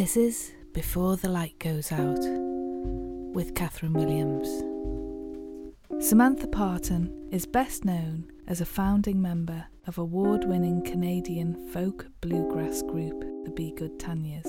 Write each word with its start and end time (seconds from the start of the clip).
This 0.00 0.16
is 0.16 0.52
Before 0.72 1.16
the 1.16 1.28
Light 1.28 1.58
Goes 1.58 1.92
Out 1.92 2.20
with 3.34 3.54
Catherine 3.54 3.92
Williams. 3.92 4.48
Samantha 6.02 6.46
Parton 6.46 7.28
is 7.30 7.44
best 7.44 7.84
known 7.84 8.24
as 8.48 8.62
a 8.62 8.64
founding 8.64 9.20
member 9.20 9.62
of 9.86 9.98
award 9.98 10.44
winning 10.44 10.82
Canadian 10.84 11.68
folk 11.68 12.06
bluegrass 12.22 12.80
group, 12.80 13.20
the 13.44 13.50
Be 13.50 13.74
Good 13.76 13.98
Tanyas. 13.98 14.46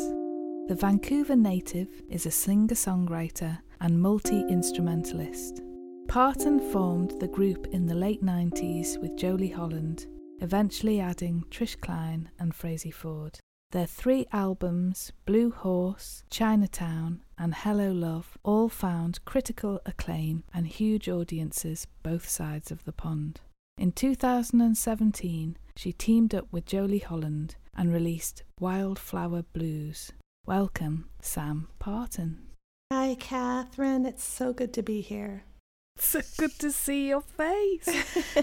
The 0.69 0.77
Vancouver 0.79 1.35
native 1.35 1.89
is 2.07 2.25
a 2.25 2.31
singer 2.31 2.67
songwriter 2.67 3.59
and 3.81 4.01
multi 4.01 4.45
instrumentalist. 4.47 5.61
Parton 6.07 6.61
formed 6.71 7.19
the 7.19 7.27
group 7.27 7.67
in 7.73 7.87
the 7.87 7.95
late 7.95 8.23
90s 8.23 8.97
with 9.01 9.17
Jolie 9.17 9.49
Holland, 9.49 10.05
eventually 10.39 11.01
adding 11.01 11.43
Trish 11.51 11.77
Klein 11.81 12.29
and 12.39 12.53
Frazey 12.55 12.93
Ford. 12.93 13.37
Their 13.71 13.85
three 13.85 14.25
albums, 14.33 15.13
Blue 15.25 15.49
Horse, 15.49 16.23
Chinatown, 16.29 17.23
and 17.37 17.55
Hello 17.55 17.93
Love, 17.93 18.37
all 18.43 18.67
found 18.67 19.23
critical 19.23 19.79
acclaim 19.85 20.43
and 20.53 20.67
huge 20.67 21.07
audiences 21.07 21.87
both 22.03 22.27
sides 22.27 22.69
of 22.69 22.83
the 22.83 22.91
pond. 22.91 23.39
In 23.77 23.93
2017, 23.93 25.55
she 25.77 25.93
teamed 25.93 26.35
up 26.35 26.47
with 26.51 26.65
Jolie 26.65 26.99
Holland 26.99 27.55
and 27.73 27.93
released 27.93 28.43
Wildflower 28.59 29.43
Blues. 29.53 30.11
Welcome, 30.45 31.05
Sam 31.21 31.69
Parton. 31.79 32.39
Hi, 32.91 33.15
Catherine. 33.17 34.05
It's 34.05 34.25
so 34.25 34.51
good 34.51 34.73
to 34.73 34.83
be 34.83 34.99
here. 34.99 35.45
So 35.97 36.19
good 36.37 36.59
to 36.59 36.73
see 36.73 37.07
your 37.07 37.21
face. 37.37 37.87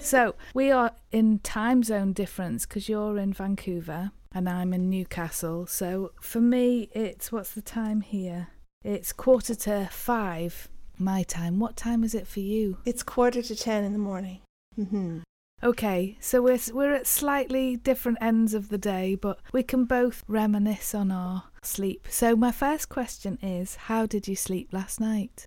so, 0.00 0.36
we 0.54 0.70
are 0.70 0.92
in 1.12 1.40
time 1.40 1.82
zone 1.82 2.14
difference 2.14 2.64
because 2.64 2.88
you're 2.88 3.18
in 3.18 3.34
Vancouver 3.34 4.12
and 4.32 4.48
I'm 4.48 4.72
in 4.72 4.90
Newcastle. 4.90 5.66
So, 5.66 6.12
for 6.20 6.40
me, 6.40 6.90
it's 6.92 7.32
what's 7.32 7.52
the 7.52 7.62
time 7.62 8.00
here? 8.00 8.48
It's 8.84 9.12
quarter 9.12 9.54
to 9.54 9.88
five 9.90 10.68
my 10.98 11.22
time. 11.22 11.58
What 11.58 11.76
time 11.76 12.04
is 12.04 12.14
it 12.14 12.26
for 12.26 12.40
you? 12.40 12.78
It's 12.84 13.02
quarter 13.02 13.42
to 13.42 13.56
ten 13.56 13.84
in 13.84 13.92
the 13.92 13.98
morning. 13.98 14.40
Mm-hmm. 14.78 15.20
Okay, 15.62 16.16
so 16.20 16.40
we're 16.40 16.58
we're 16.72 16.94
at 16.94 17.06
slightly 17.06 17.76
different 17.76 18.18
ends 18.20 18.54
of 18.54 18.68
the 18.68 18.78
day, 18.78 19.16
but 19.16 19.40
we 19.52 19.62
can 19.62 19.84
both 19.84 20.22
reminisce 20.28 20.94
on 20.94 21.10
our 21.10 21.44
sleep. 21.62 22.06
So 22.10 22.36
my 22.36 22.52
first 22.52 22.88
question 22.88 23.38
is, 23.42 23.74
how 23.74 24.06
did 24.06 24.28
you 24.28 24.36
sleep 24.36 24.72
last 24.72 25.00
night? 25.00 25.46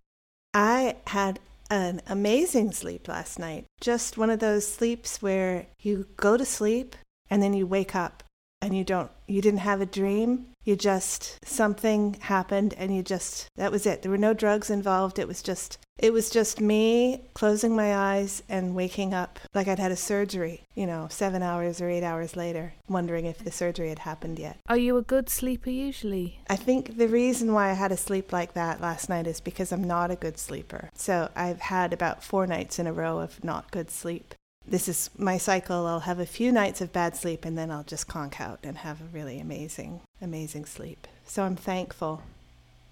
I 0.54 0.98
had 1.08 1.40
an 1.70 2.02
amazing 2.08 2.74
sleep 2.74 3.08
last 3.08 3.40
night. 3.40 3.66
Just 3.80 4.18
one 4.18 4.30
of 4.30 4.40
those 4.40 4.68
sleeps 4.68 5.22
where 5.22 5.68
you 5.80 6.08
go 6.18 6.36
to 6.36 6.44
sleep 6.44 6.98
and 7.30 7.42
then 7.42 7.54
you 7.54 7.66
wake 7.66 7.96
up 7.96 8.24
and 8.62 8.76
you 8.76 8.84
don't 8.84 9.12
you 9.28 9.42
didn't 9.42 9.59
have 9.59 9.81
a 9.81 9.86
dream. 9.86 10.48
You 10.64 10.76
just 10.76 11.40
something 11.44 12.17
happened 12.22 12.76
and 12.78 12.95
you 12.95 13.02
just 13.02 13.48
that 13.56 13.72
was 13.72 13.86
it. 13.86 14.02
There 14.02 14.12
were 14.12 14.18
no 14.18 14.34
drugs 14.34 14.70
involved. 14.70 15.18
It 15.18 15.28
was 15.28 15.42
just 15.42 15.78
it 15.98 16.12
was 16.12 16.30
just 16.30 16.59
me 16.59 17.22
closing 17.34 17.76
my 17.76 17.95
eyes 17.95 18.42
and 18.50 18.76
waking 18.76 19.14
up 19.14 19.40
like 19.53 19.68
i'd 19.68 19.78
had 19.78 19.92
a 19.92 19.95
surgery 19.95 20.62
you 20.73 20.88
know 20.88 21.08
7 21.12 21.44
hours 21.44 21.80
or 21.80 21.90
8 21.90 22.03
hours 22.03 22.36
later 22.36 22.73
wondering 22.90 23.26
if 23.26 23.38
the 23.38 23.52
surgery 23.52 23.90
had 23.90 24.00
happened 24.00 24.40
yet. 24.40 24.58
Are 24.68 24.78
you 24.78 24.98
a 24.98 25.02
good 25.02 25.30
sleeper 25.30 25.70
usually? 25.70 26.40
I 26.50 26.56
think 26.56 26.98
the 26.98 27.08
reason 27.08 27.53
why 27.53 27.70
i 27.70 27.73
had 27.73 27.92
a 27.92 27.98
sleep 27.98 28.34
like 28.34 28.53
that 28.53 28.81
last 28.81 29.09
night 29.09 29.28
is 29.28 29.40
because 29.40 29.72
i'm 29.72 29.84
not 29.84 30.12
a 30.12 30.16
good 30.16 30.38
sleeper. 30.38 30.90
So 30.96 31.30
i've 31.36 31.62
had 31.62 31.94
about 31.94 32.23
4 32.23 32.48
nights 32.48 32.80
in 32.80 32.88
a 32.88 32.94
row 32.94 33.20
of 33.20 33.44
not 33.44 33.72
good 33.72 33.92
sleep 33.92 34.34
this 34.66 34.88
is 34.88 35.09
my 35.17 35.38
cycle. 35.38 35.86
I'll 35.86 36.02
have 36.02 36.20
a 36.20 36.26
few 36.26 36.52
nights 36.52 36.81
of 36.81 36.94
bad 36.94 37.16
sleep 37.16 37.45
and 37.45 37.58
then 37.58 37.72
I'll 37.72 37.84
just 37.84 38.08
conk 38.08 38.40
out 38.40 38.59
and 38.64 38.78
have 38.78 39.02
a 39.02 39.06
really 39.12 39.40
amazing, 39.40 40.02
amazing 40.22 40.66
sleep. 40.66 41.08
So 41.25 41.44
I'm 41.44 41.56
thankful 41.56 42.22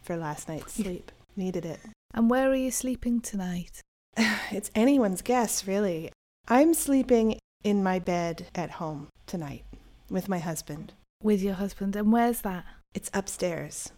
for 0.02 0.18
last 0.18 0.48
night's 0.48 0.74
sleep. 0.74 1.12
Needed 1.36 1.66
it. 1.66 1.80
And 2.14 2.30
where 2.30 2.50
are 2.50 2.56
you 2.56 2.72
sleeping 2.72 3.22
tonight? 3.22 3.82
it's 4.18 4.72
anyone's 4.76 5.22
guess, 5.22 5.68
really. 5.68 6.12
I'm 6.48 6.74
sleeping 6.74 7.40
in 7.64 7.84
my 7.84 8.00
bed 8.00 8.48
at 8.56 8.72
home 8.72 9.08
tonight 9.28 9.64
with 10.10 10.28
my 10.28 10.40
husband. 10.40 10.94
With 11.22 11.42
your 11.42 11.56
husband? 11.56 11.96
And 11.96 12.12
where's 12.12 12.42
that? 12.42 12.66
It's 12.94 13.12
upstairs. 13.14 13.92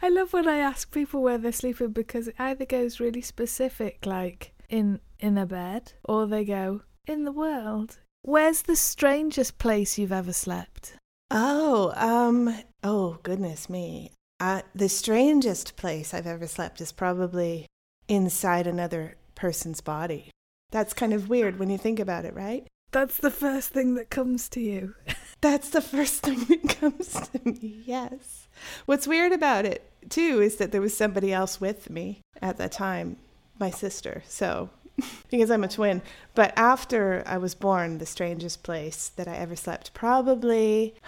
I 0.00 0.08
love 0.08 0.32
when 0.32 0.48
I 0.48 0.58
ask 0.58 0.90
people 0.90 1.22
where 1.22 1.36
they're 1.36 1.52
sleeping 1.52 1.88
because 1.88 2.28
it 2.28 2.36
either 2.38 2.64
goes 2.64 3.00
really 3.00 3.20
specific, 3.20 4.06
like 4.06 4.52
in 4.68 5.00
in 5.20 5.38
a 5.38 5.46
bed, 5.46 5.92
or 6.04 6.26
they 6.26 6.44
go 6.44 6.82
in 7.06 7.24
the 7.24 7.32
world. 7.32 7.98
Where's 8.22 8.62
the 8.62 8.76
strangest 8.76 9.58
place 9.58 9.98
you've 9.98 10.12
ever 10.12 10.32
slept? 10.32 10.96
Oh, 11.30 11.92
um, 11.96 12.54
oh 12.82 13.18
goodness 13.22 13.70
me. 13.70 14.12
Uh, 14.40 14.62
the 14.74 14.88
strangest 14.88 15.76
place 15.76 16.12
I've 16.12 16.26
ever 16.26 16.46
slept 16.46 16.80
is 16.80 16.92
probably 16.92 17.66
inside 18.08 18.66
another 18.66 19.16
person's 19.34 19.80
body. 19.80 20.30
That's 20.70 20.92
kind 20.94 21.12
of 21.12 21.28
weird 21.28 21.58
when 21.58 21.70
you 21.70 21.78
think 21.78 21.98
about 21.98 22.24
it, 22.24 22.34
right? 22.34 22.66
That's 22.92 23.18
the 23.18 23.30
first 23.30 23.70
thing 23.70 23.94
that 23.94 24.10
comes 24.10 24.48
to 24.50 24.60
you. 24.60 24.94
That's 25.40 25.70
the 25.70 25.80
first 25.80 26.22
thing 26.22 26.44
that 26.44 26.78
comes 26.80 27.12
to 27.12 27.40
me, 27.44 27.82
yes. 27.86 28.48
What's 28.86 29.06
weird 29.06 29.32
about 29.32 29.64
it, 29.64 29.90
too, 30.10 30.40
is 30.40 30.56
that 30.56 30.72
there 30.72 30.80
was 30.80 30.96
somebody 30.96 31.32
else 31.32 31.60
with 31.60 31.88
me 31.88 32.20
at 32.42 32.56
that 32.58 32.72
time, 32.72 33.16
my 33.58 33.70
sister. 33.70 34.22
So 34.26 34.70
because 35.30 35.50
I'm 35.50 35.64
a 35.64 35.68
twin. 35.68 36.02
But 36.34 36.52
after 36.56 37.22
I 37.26 37.38
was 37.38 37.54
born, 37.54 37.98
the 37.98 38.06
strangest 38.06 38.62
place 38.62 39.08
that 39.16 39.28
I 39.28 39.36
ever 39.36 39.56
slept, 39.56 39.94
probably. 39.94 40.94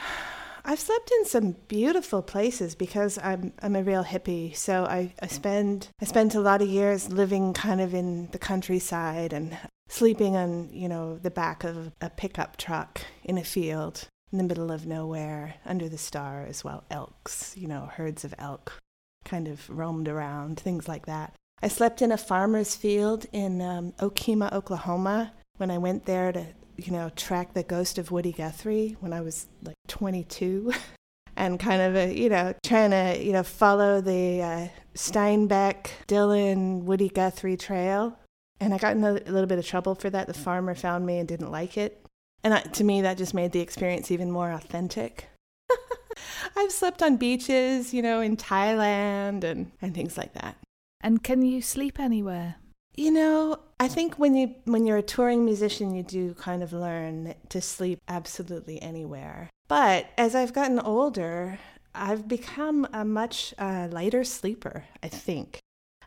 I've 0.64 0.78
slept 0.78 1.10
in 1.18 1.24
some 1.24 1.56
beautiful 1.66 2.22
places 2.22 2.76
because 2.76 3.18
I'm 3.18 3.52
I'm 3.60 3.74
a 3.74 3.82
real 3.82 4.04
hippie. 4.04 4.54
So 4.54 4.84
I, 4.84 5.12
I 5.20 5.26
spend 5.26 5.88
I 6.00 6.04
spent 6.04 6.36
a 6.36 6.40
lot 6.40 6.62
of 6.62 6.68
years 6.68 7.10
living 7.10 7.52
kind 7.52 7.80
of 7.80 7.94
in 7.94 8.28
the 8.30 8.38
countryside 8.38 9.32
and 9.32 9.58
sleeping 9.88 10.36
on, 10.36 10.70
you 10.72 10.88
know, 10.88 11.18
the 11.18 11.32
back 11.32 11.64
of 11.64 11.90
a 12.00 12.10
pickup 12.10 12.58
truck 12.58 13.00
in 13.24 13.38
a 13.38 13.44
field 13.44 14.06
in 14.30 14.38
the 14.38 14.44
middle 14.44 14.70
of 14.70 14.86
nowhere 14.86 15.54
under 15.66 15.88
the 15.88 15.98
stars 15.98 16.64
while 16.64 16.84
elks, 16.90 17.54
you 17.56 17.66
know, 17.66 17.90
herds 17.94 18.24
of 18.24 18.34
elk 18.38 18.78
kind 19.24 19.46
of 19.46 19.68
roamed 19.68 20.08
around, 20.08 20.58
things 20.58 20.88
like 20.88 21.06
that. 21.06 21.34
I 21.62 21.68
slept 21.68 22.02
in 22.02 22.10
a 22.10 22.18
farmer's 22.18 22.74
field 22.74 23.26
in 23.32 23.62
um, 23.62 23.92
Okemah, 24.00 24.52
Oklahoma, 24.52 25.32
when 25.58 25.70
I 25.70 25.78
went 25.78 26.06
there 26.06 26.32
to, 26.32 26.44
you 26.76 26.90
know, 26.90 27.10
track 27.14 27.54
the 27.54 27.62
ghost 27.62 27.98
of 27.98 28.10
Woody 28.10 28.32
Guthrie 28.32 28.96
when 28.98 29.12
I 29.12 29.20
was 29.20 29.46
like 29.62 29.76
22. 29.86 30.72
and 31.36 31.60
kind 31.60 31.80
of, 31.80 31.94
a, 31.94 32.12
you 32.12 32.28
know, 32.28 32.52
trying 32.64 32.90
to, 32.90 33.24
you 33.24 33.32
know, 33.32 33.44
follow 33.44 34.00
the 34.00 34.42
uh, 34.42 34.68
Steinbeck, 34.94 35.86
Dylan, 36.08 36.82
Woody 36.82 37.08
Guthrie 37.08 37.56
trail. 37.56 38.18
And 38.58 38.74
I 38.74 38.78
got 38.78 38.96
in 38.96 39.04
a, 39.04 39.12
a 39.12 39.32
little 39.32 39.46
bit 39.46 39.58
of 39.58 39.66
trouble 39.66 39.94
for 39.94 40.10
that. 40.10 40.26
The 40.26 40.34
farmer 40.34 40.74
found 40.74 41.06
me 41.06 41.18
and 41.18 41.28
didn't 41.28 41.52
like 41.52 41.78
it. 41.78 42.04
And 42.42 42.54
I, 42.54 42.60
to 42.60 42.82
me, 42.82 43.02
that 43.02 43.18
just 43.18 43.34
made 43.34 43.52
the 43.52 43.60
experience 43.60 44.10
even 44.10 44.32
more 44.32 44.50
authentic. 44.50 45.28
I've 46.56 46.72
slept 46.72 47.02
on 47.02 47.18
beaches, 47.18 47.94
you 47.94 48.02
know, 48.02 48.20
in 48.20 48.36
Thailand 48.36 49.44
and, 49.44 49.70
and 49.80 49.94
things 49.94 50.18
like 50.18 50.32
that. 50.34 50.56
And 51.02 51.22
can 51.22 51.42
you 51.42 51.60
sleep 51.60 51.98
anywhere? 51.98 52.56
You 52.94 53.10
know, 53.10 53.58
I 53.80 53.88
think 53.88 54.18
when 54.18 54.34
you 54.34 54.54
when 54.64 54.86
you're 54.86 54.98
a 54.98 55.02
touring 55.02 55.44
musician, 55.44 55.94
you 55.94 56.02
do 56.02 56.34
kind 56.34 56.62
of 56.62 56.72
learn 56.72 57.34
to 57.48 57.60
sleep 57.60 58.00
absolutely 58.06 58.80
anywhere. 58.82 59.48
But 59.66 60.06
as 60.18 60.34
I've 60.34 60.52
gotten 60.52 60.78
older, 60.78 61.58
I've 61.94 62.28
become 62.28 62.86
a 62.92 63.04
much 63.04 63.54
uh, 63.58 63.88
lighter 63.90 64.24
sleeper. 64.24 64.84
I 65.02 65.08
think 65.08 65.58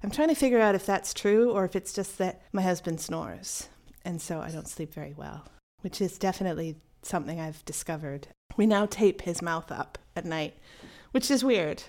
I'm 0.04 0.12
trying 0.12 0.30
to 0.30 0.36
figure 0.36 0.62
out 0.62 0.76
if 0.76 0.86
that's 0.86 1.14
true 1.14 1.52
or 1.52 1.66
if 1.66 1.76
it's 1.76 1.94
just 1.94 2.20
that 2.20 2.44
my 2.54 2.62
husband 2.62 3.02
snores, 3.02 3.68
and 4.04 4.22
so 4.22 4.40
I 4.40 4.52
don't 4.52 4.68
sleep 4.68 4.94
very 4.94 5.16
well, 5.18 5.46
which 5.82 6.00
is 6.02 6.20
definitely 6.20 6.76
something 7.02 7.40
I've 7.40 7.66
discovered. 7.66 8.28
We 8.58 8.68
now 8.68 8.86
tape 8.86 9.24
his 9.24 9.42
mouth 9.42 9.72
up 9.72 9.98
at 10.16 10.26
night, 10.26 10.54
which 11.12 11.32
is 11.32 11.44
weird. 11.44 11.84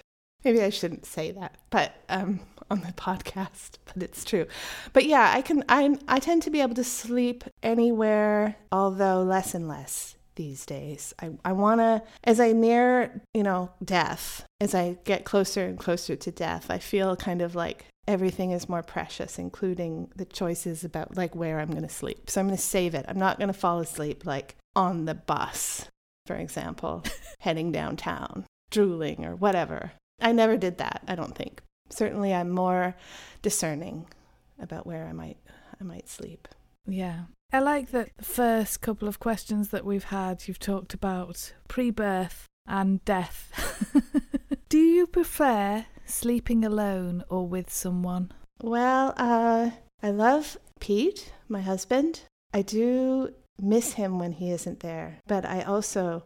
Maybe 0.47 0.63
I 0.63 0.71
shouldn't 0.71 1.07
say 1.07 1.33
that, 1.33 1.57
but 1.71 1.97
um, 2.09 2.39
on 2.71 2.83
the 2.83 2.93
podcast, 2.93 3.79
but 3.85 4.01
it's 4.01 4.25
true. 4.25 4.47
But 4.93 5.05
yeah, 5.05 5.33
I 5.35 5.43
can 5.43 5.65
I 5.69 5.99
I 6.07 6.21
tend 6.21 6.45
to 6.45 6.51
be 6.51 6.61
able 6.61 6.77
to 6.77 6.85
sleep 6.85 7.43
anywhere, 7.65 8.55
although 8.71 9.25
less 9.25 9.55
and 9.55 9.67
less 9.67 10.15
these 10.37 10.65
days. 10.65 11.13
I, 11.21 11.31
I 11.45 11.51
want 11.51 11.81
to, 11.81 12.01
as 12.23 12.39
I 12.39 12.53
near, 12.53 13.21
you 13.35 13.43
know, 13.43 13.73
death, 13.85 14.45
as 14.61 14.73
I 14.73 14.99
get 15.03 15.25
closer 15.25 15.65
and 15.65 15.77
closer 15.77 16.15
to 16.15 16.31
death, 16.31 16.71
I 16.71 16.79
feel 16.79 17.17
kind 17.17 17.43
of 17.43 17.57
like 17.57 17.87
everything 18.07 18.53
is 18.53 18.69
more 18.69 18.85
precious, 18.85 19.41
including 19.41 20.13
the 20.15 20.27
choices 20.27 20.85
about 20.85 21.17
like 21.17 21.35
where 21.35 21.59
I'm 21.59 21.73
going 21.73 21.83
to 21.83 21.89
sleep. 21.89 22.31
So 22.31 22.41
I'm 22.41 22.47
going 22.47 22.57
to 22.57 22.63
save 22.63 22.95
it. 22.95 23.05
I'm 23.09 23.19
not 23.19 23.39
going 23.39 23.49
to 23.49 23.53
fall 23.53 23.81
asleep 23.81 24.25
like 24.25 24.55
on 24.77 25.07
the 25.07 25.15
bus, 25.15 25.87
for 26.25 26.37
example, 26.37 27.03
heading 27.41 27.73
downtown, 27.73 28.45
drooling 28.71 29.25
or 29.25 29.35
whatever. 29.35 29.91
I 30.21 30.33
never 30.33 30.57
did 30.57 30.79
that, 30.79 31.03
I 31.07 31.15
don't 31.15 31.37
think 31.37 31.63
certainly 31.91 32.35
I'm 32.35 32.51
more 32.51 32.95
discerning 33.43 34.07
about 34.61 34.87
where 34.87 35.07
I 35.07 35.13
might 35.13 35.39
I 35.81 35.85
might 35.85 36.09
sleep. 36.09 36.49
Yeah. 36.87 37.25
I 37.53 37.61
like 37.61 37.91
that 37.91 38.11
the 38.17 38.25
first 38.25 38.81
couple 38.81 39.09
of 39.09 39.21
questions 39.21 39.69
that 39.71 39.85
we've 39.85 40.05
had 40.05 40.49
you've 40.49 40.59
talked 40.59 40.95
about 40.95 41.53
pre-birth 41.69 42.47
and 42.67 43.05
death. 43.05 43.93
Do 44.69 44.79
you 44.79 45.07
prefer 45.07 45.87
sleeping 46.07 46.65
alone 46.65 47.25
or 47.29 47.47
with 47.47 47.71
someone? 47.73 48.33
Well, 48.63 49.15
uh, 49.17 49.71
I 50.03 50.11
love 50.11 50.57
Pete, 50.81 51.33
my 51.49 51.61
husband. 51.61 52.23
I 52.53 52.63
do 52.63 53.35
miss 53.61 53.95
him 53.95 54.19
when 54.19 54.33
he 54.33 54.51
isn't 54.51 54.81
there, 54.81 55.21
but 55.27 55.45
I 55.45 55.63
also 55.63 56.25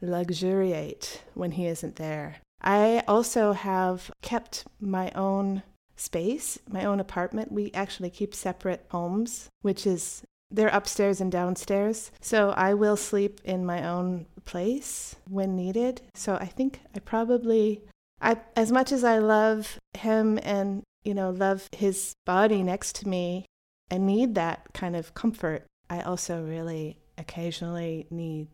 luxuriate 0.00 1.22
when 1.34 1.52
he 1.52 1.66
isn't 1.66 1.96
there. 1.96 2.38
I 2.60 3.02
also 3.06 3.52
have 3.52 4.10
kept 4.22 4.66
my 4.80 5.10
own 5.12 5.62
space, 5.96 6.58
my 6.68 6.84
own 6.84 7.00
apartment. 7.00 7.52
We 7.52 7.70
actually 7.72 8.10
keep 8.10 8.34
separate 8.34 8.86
homes, 8.90 9.48
which 9.62 9.86
is 9.86 10.22
they're 10.50 10.68
upstairs 10.68 11.20
and 11.20 11.30
downstairs. 11.30 12.10
So 12.20 12.50
I 12.50 12.74
will 12.74 12.96
sleep 12.96 13.40
in 13.44 13.66
my 13.66 13.86
own 13.86 14.26
place 14.44 15.16
when 15.28 15.56
needed. 15.56 16.00
So 16.14 16.34
I 16.34 16.46
think 16.46 16.80
I 16.94 17.00
probably 17.00 17.82
I 18.20 18.38
as 18.56 18.72
much 18.72 18.92
as 18.92 19.04
I 19.04 19.18
love 19.18 19.78
him 19.94 20.38
and, 20.42 20.82
you 21.04 21.14
know, 21.14 21.30
love 21.30 21.68
his 21.76 22.14
body 22.24 22.62
next 22.62 22.96
to 22.96 23.08
me 23.08 23.44
and 23.90 24.06
need 24.06 24.34
that 24.34 24.72
kind 24.74 24.96
of 24.96 25.14
comfort, 25.14 25.66
I 25.88 26.00
also 26.00 26.42
really 26.42 26.98
occasionally 27.16 28.06
need 28.10 28.48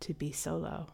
to 0.00 0.14
be 0.14 0.32
solo. 0.32 0.88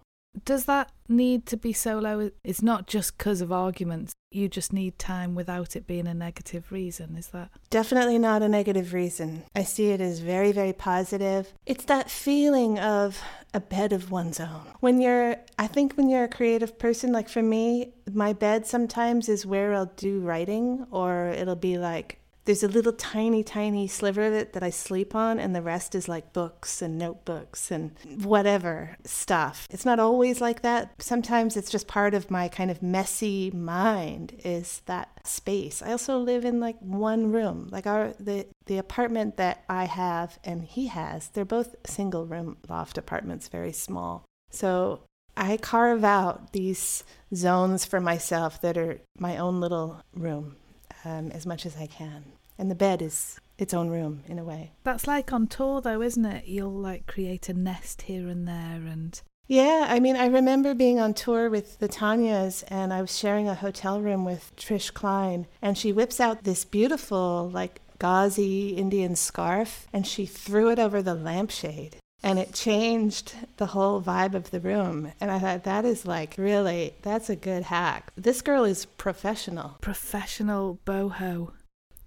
Does 0.45 0.67
that 0.67 0.93
need 1.09 1.47
to 1.47 1.57
be 1.57 1.73
solo? 1.73 2.31
It's 2.45 2.63
not 2.63 2.87
just 2.87 3.17
because 3.17 3.41
of 3.41 3.53
arguments. 3.53 4.13
You 4.31 4.49
just 4.49 4.73
need 4.73 4.99
time 4.99 5.35
without 5.35 5.77
it 5.77 5.87
being 5.87 6.07
a 6.07 6.15
negative 6.15 6.71
reason, 6.71 7.17
is 7.17 7.29
that? 7.29 7.51
Definitely 7.71 8.19
not 8.19 8.43
a 8.43 8.49
negative 8.49 8.93
reason. 8.93 9.45
I 9.55 9.63
see 9.63 9.91
it 9.91 10.01
as 10.01 10.21
very, 10.21 10.53
very 10.53 10.73
positive. 10.73 11.53
It's 11.65 11.85
that 11.87 12.11
feeling 12.11 12.79
of 12.79 13.21
a 13.55 13.61
bed 13.61 13.93
of 13.93 14.11
one's 14.11 14.41
own. 14.41 14.67
When 14.81 15.01
you're, 15.01 15.37
I 15.59 15.67
think 15.67 15.95
when 15.95 16.09
you're 16.09 16.25
a 16.25 16.29
creative 16.29 16.79
person, 16.79 17.13
like 17.13 17.29
for 17.29 17.43
me, 17.43 17.95
my 18.13 18.33
bed 18.33 18.67
sometimes 18.67 19.29
is 19.29 19.47
where 19.47 19.73
I'll 19.75 19.93
do 19.97 20.21
writing, 20.21 20.87
or 20.91 21.29
it'll 21.29 21.57
be 21.57 21.79
like 21.79 22.21
there's 22.47 22.63
a 22.63 22.69
little 22.69 22.93
tiny, 22.93 23.43
tiny 23.43 23.87
sliver 23.89 24.23
of 24.23 24.33
it 24.33 24.53
that 24.55 24.63
I 24.63 24.71
sleep 24.71 25.15
on, 25.15 25.39
and 25.39 25.55
the 25.55 25.63
rest 25.63 25.95
is 25.95 26.09
like 26.09 26.33
books 26.33 26.81
and 26.81 26.97
notebooks 26.97 27.71
and 27.71 27.93
whatever 28.23 28.97
stuff. 29.05 29.67
It's 29.71 29.85
not 29.85 29.99
always 29.99 30.41
like 30.41 30.63
that. 30.63 30.93
Sometimes 30.99 31.57
it's 31.57 31.71
just 31.71 31.89
part 31.89 32.15
of 32.15 32.31
my 32.31 32.49
kind 32.49 32.71
of 32.71 32.83
messy 32.83 33.51
mind 33.51 34.41
is 34.45 34.83
that 34.87 35.27
space. 35.27 35.83
I 35.83 35.91
also 35.91 36.19
live 36.19 36.45
in 36.45 36.61
like 36.61 36.79
one 36.81 37.33
room. 37.33 37.69
Like 37.71 37.87
our 37.87 38.15
the 38.19 38.47
the 38.67 38.79
apartment 38.79 39.37
that 39.37 39.65
I 39.69 39.85
have 39.85 40.39
and 40.45 40.65
he 40.65 40.87
has, 40.87 41.29
they're 41.29 41.45
both 41.45 41.75
single 41.85 42.27
room 42.27 42.59
loft 42.69 42.97
apartments, 42.97 43.49
very 43.49 43.73
small. 43.73 44.25
So 44.51 45.03
I 45.37 45.57
carve 45.57 46.05
out 46.05 46.53
these 46.53 47.05
zones 47.35 47.85
for 47.85 48.01
myself 48.01 48.61
that 48.63 48.79
are 48.79 49.01
my 49.19 49.37
own 49.37 49.61
little 49.61 50.01
room 50.15 50.57
um, 51.05 51.31
as 51.33 51.45
much 51.45 51.67
as 51.67 51.77
I 51.77 51.87
can. 51.87 52.25
And 52.59 52.71
the 52.71 52.75
bed 52.75 53.03
is 53.03 53.41
its 53.59 53.75
own 53.75 53.89
room 53.89 54.23
in 54.27 54.39
a 54.39 54.45
way. 54.45 54.73
That's 54.85 55.07
like 55.07 55.33
on 55.33 55.47
tour, 55.47 55.81
though, 55.81 56.03
isn't 56.03 56.25
it? 56.25 56.47
You'll 56.47 56.71
like 56.71 57.07
create 57.07 57.49
a 57.49 57.55
nest 57.55 58.03
here 58.03 58.29
and 58.29 58.47
there 58.47 58.83
and. 58.87 59.21
Yeah, 59.49 59.87
I 59.89 60.01
mean, 60.01 60.17
I 60.17 60.27
remember 60.27 60.75
being 60.75 60.99
on 60.99 61.15
tour 61.15 61.49
with 61.49 61.79
the 61.79 61.89
Tanyas, 61.89 62.65
and 62.67 62.93
I 62.93 63.01
was 63.01 63.17
sharing 63.17 63.49
a 63.49 63.55
hotel 63.55 64.01
room 64.01 64.25
with 64.25 64.53
Trish 64.57 64.93
Klein, 64.93 65.47
and 65.63 65.79
she 65.79 65.93
whips 65.93 66.19
out 66.19 66.43
this 66.43 66.65
beautiful, 66.65 67.49
like, 67.55 67.81
gauzy 68.01 68.71
Indian 68.71 69.15
scarf, 69.15 69.87
and 69.93 70.05
she 70.05 70.27
threw 70.27 70.71
it 70.71 70.81
over 70.81 71.01
the 71.01 71.15
lampshade 71.15 71.97
and 72.23 72.39
it 72.39 72.53
changed 72.53 73.35
the 73.57 73.67
whole 73.67 74.03
vibe 74.03 74.35
of 74.35 74.51
the 74.51 74.59
room. 74.59 75.13
And 75.21 75.31
I 75.31 75.39
thought, 75.39 75.65
that 75.65 75.85
is 75.85 76.07
like 76.07 76.35
really, 76.37 76.95
that's 77.03 77.31
a 77.31 77.37
good 77.37 77.65
hack. 77.65 78.13
This 78.17 78.43
girl 78.43 78.65
is 78.65 78.87
professional. 78.87 79.77
Professional 79.81 80.81
boho 80.85 81.53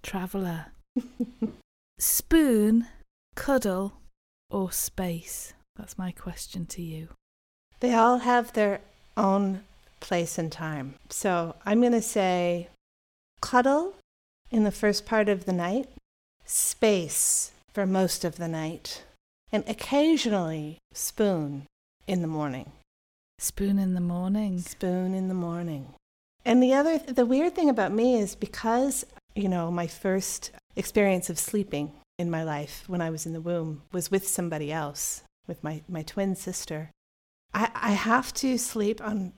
traveller. 0.02 0.66
Spoon, 1.98 2.86
cuddle, 3.34 3.94
or 4.50 4.72
space? 4.72 5.54
That's 5.76 5.98
my 5.98 6.12
question 6.12 6.66
to 6.66 6.82
you. 6.82 7.08
They 7.80 7.94
all 7.94 8.18
have 8.18 8.52
their 8.52 8.80
own 9.16 9.62
place 10.00 10.38
and 10.38 10.50
time. 10.50 10.94
So 11.08 11.56
I'm 11.64 11.80
going 11.80 11.92
to 11.92 12.02
say 12.02 12.68
cuddle 13.40 13.94
in 14.50 14.64
the 14.64 14.70
first 14.70 15.06
part 15.06 15.28
of 15.28 15.44
the 15.44 15.52
night, 15.52 15.88
space 16.44 17.52
for 17.72 17.86
most 17.86 18.24
of 18.24 18.36
the 18.36 18.48
night, 18.48 19.04
and 19.52 19.64
occasionally 19.66 20.78
spoon 20.92 21.66
in 22.06 22.22
the 22.22 22.28
morning. 22.28 22.72
Spoon 23.38 23.78
in 23.78 23.94
the 23.94 24.00
morning. 24.00 24.58
Spoon 24.58 25.14
in 25.14 25.28
the 25.28 25.34
morning. 25.34 25.94
And 26.44 26.62
the 26.62 26.74
other, 26.74 26.98
the 26.98 27.26
weird 27.26 27.54
thing 27.54 27.70
about 27.70 27.92
me 27.92 28.16
is 28.16 28.34
because 28.34 29.06
you 29.34 29.48
know, 29.48 29.70
my 29.70 29.86
first 29.86 30.50
experience 30.76 31.30
of 31.30 31.38
sleeping 31.38 31.92
in 32.18 32.30
my 32.30 32.42
life 32.42 32.84
when 32.86 33.00
I 33.00 33.10
was 33.10 33.26
in 33.26 33.32
the 33.32 33.40
womb 33.40 33.82
was 33.92 34.10
with 34.10 34.28
somebody 34.28 34.72
else, 34.72 35.22
with 35.46 35.62
my, 35.64 35.82
my 35.88 36.02
twin 36.02 36.36
sister. 36.36 36.90
I, 37.54 37.70
I 37.74 37.90
have 37.92 38.32
to 38.34 38.58
sleep 38.58 39.00
on 39.02 39.32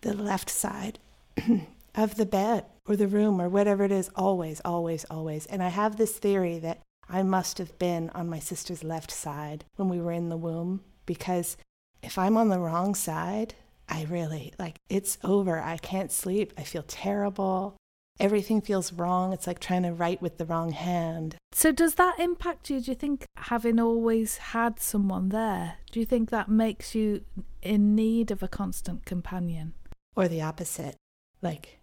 the 0.00 0.14
left 0.14 0.48
side 0.48 0.98
of 1.94 2.14
the 2.16 2.26
bed 2.26 2.64
or 2.86 2.96
the 2.96 3.08
room 3.08 3.40
or 3.40 3.48
whatever 3.48 3.84
it 3.84 3.92
is, 3.92 4.10
always, 4.14 4.60
always, 4.64 5.04
always. 5.10 5.46
And 5.46 5.62
I 5.62 5.68
have 5.68 5.96
this 5.96 6.18
theory 6.18 6.58
that 6.60 6.80
I 7.08 7.22
must 7.22 7.58
have 7.58 7.78
been 7.78 8.10
on 8.10 8.30
my 8.30 8.38
sister's 8.38 8.84
left 8.84 9.10
side 9.10 9.64
when 9.76 9.88
we 9.88 10.00
were 10.00 10.12
in 10.12 10.28
the 10.28 10.36
womb 10.36 10.80
because 11.06 11.56
if 12.02 12.16
I'm 12.16 12.36
on 12.36 12.48
the 12.48 12.60
wrong 12.60 12.94
side, 12.94 13.54
I 13.88 14.04
really 14.04 14.54
like 14.58 14.76
it's 14.88 15.18
over. 15.24 15.60
I 15.60 15.76
can't 15.76 16.12
sleep. 16.12 16.52
I 16.56 16.62
feel 16.62 16.84
terrible 16.86 17.76
everything 18.20 18.60
feels 18.60 18.92
wrong. 18.92 19.32
It's 19.32 19.46
like 19.46 19.58
trying 19.58 19.82
to 19.82 19.92
write 19.92 20.22
with 20.22 20.38
the 20.38 20.44
wrong 20.44 20.72
hand. 20.72 21.36
So, 21.52 21.72
does 21.72 21.94
that 21.94 22.20
impact 22.20 22.70
you? 22.70 22.80
Do 22.80 22.90
you 22.90 22.94
think 22.94 23.24
having 23.36 23.80
always 23.80 24.36
had 24.36 24.78
someone 24.78 25.30
there, 25.30 25.78
do 25.90 25.98
you 25.98 26.06
think 26.06 26.30
that 26.30 26.48
makes 26.48 26.94
you 26.94 27.24
in 27.62 27.94
need 27.94 28.30
of 28.30 28.42
a 28.42 28.48
constant 28.48 29.04
companion? 29.04 29.74
Or 30.14 30.28
the 30.28 30.42
opposite, 30.42 30.96
like, 31.42 31.80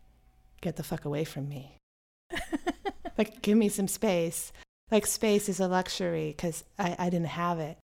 get 0.62 0.76
the 0.76 0.84
fuck 0.84 1.06
away 1.06 1.24
from 1.24 1.50
me. 1.50 1.78
like, 3.18 3.42
give 3.42 3.58
me 3.58 3.70
some 3.70 3.88
space. 3.88 4.52
Like, 4.92 5.06
space 5.06 5.50
is 5.50 5.60
a 5.60 5.68
luxury 5.68 6.34
because 6.36 6.64
I, 6.78 6.96
I 7.00 7.10
didn't 7.10 7.28
have 7.28 7.60
it. 7.60 7.78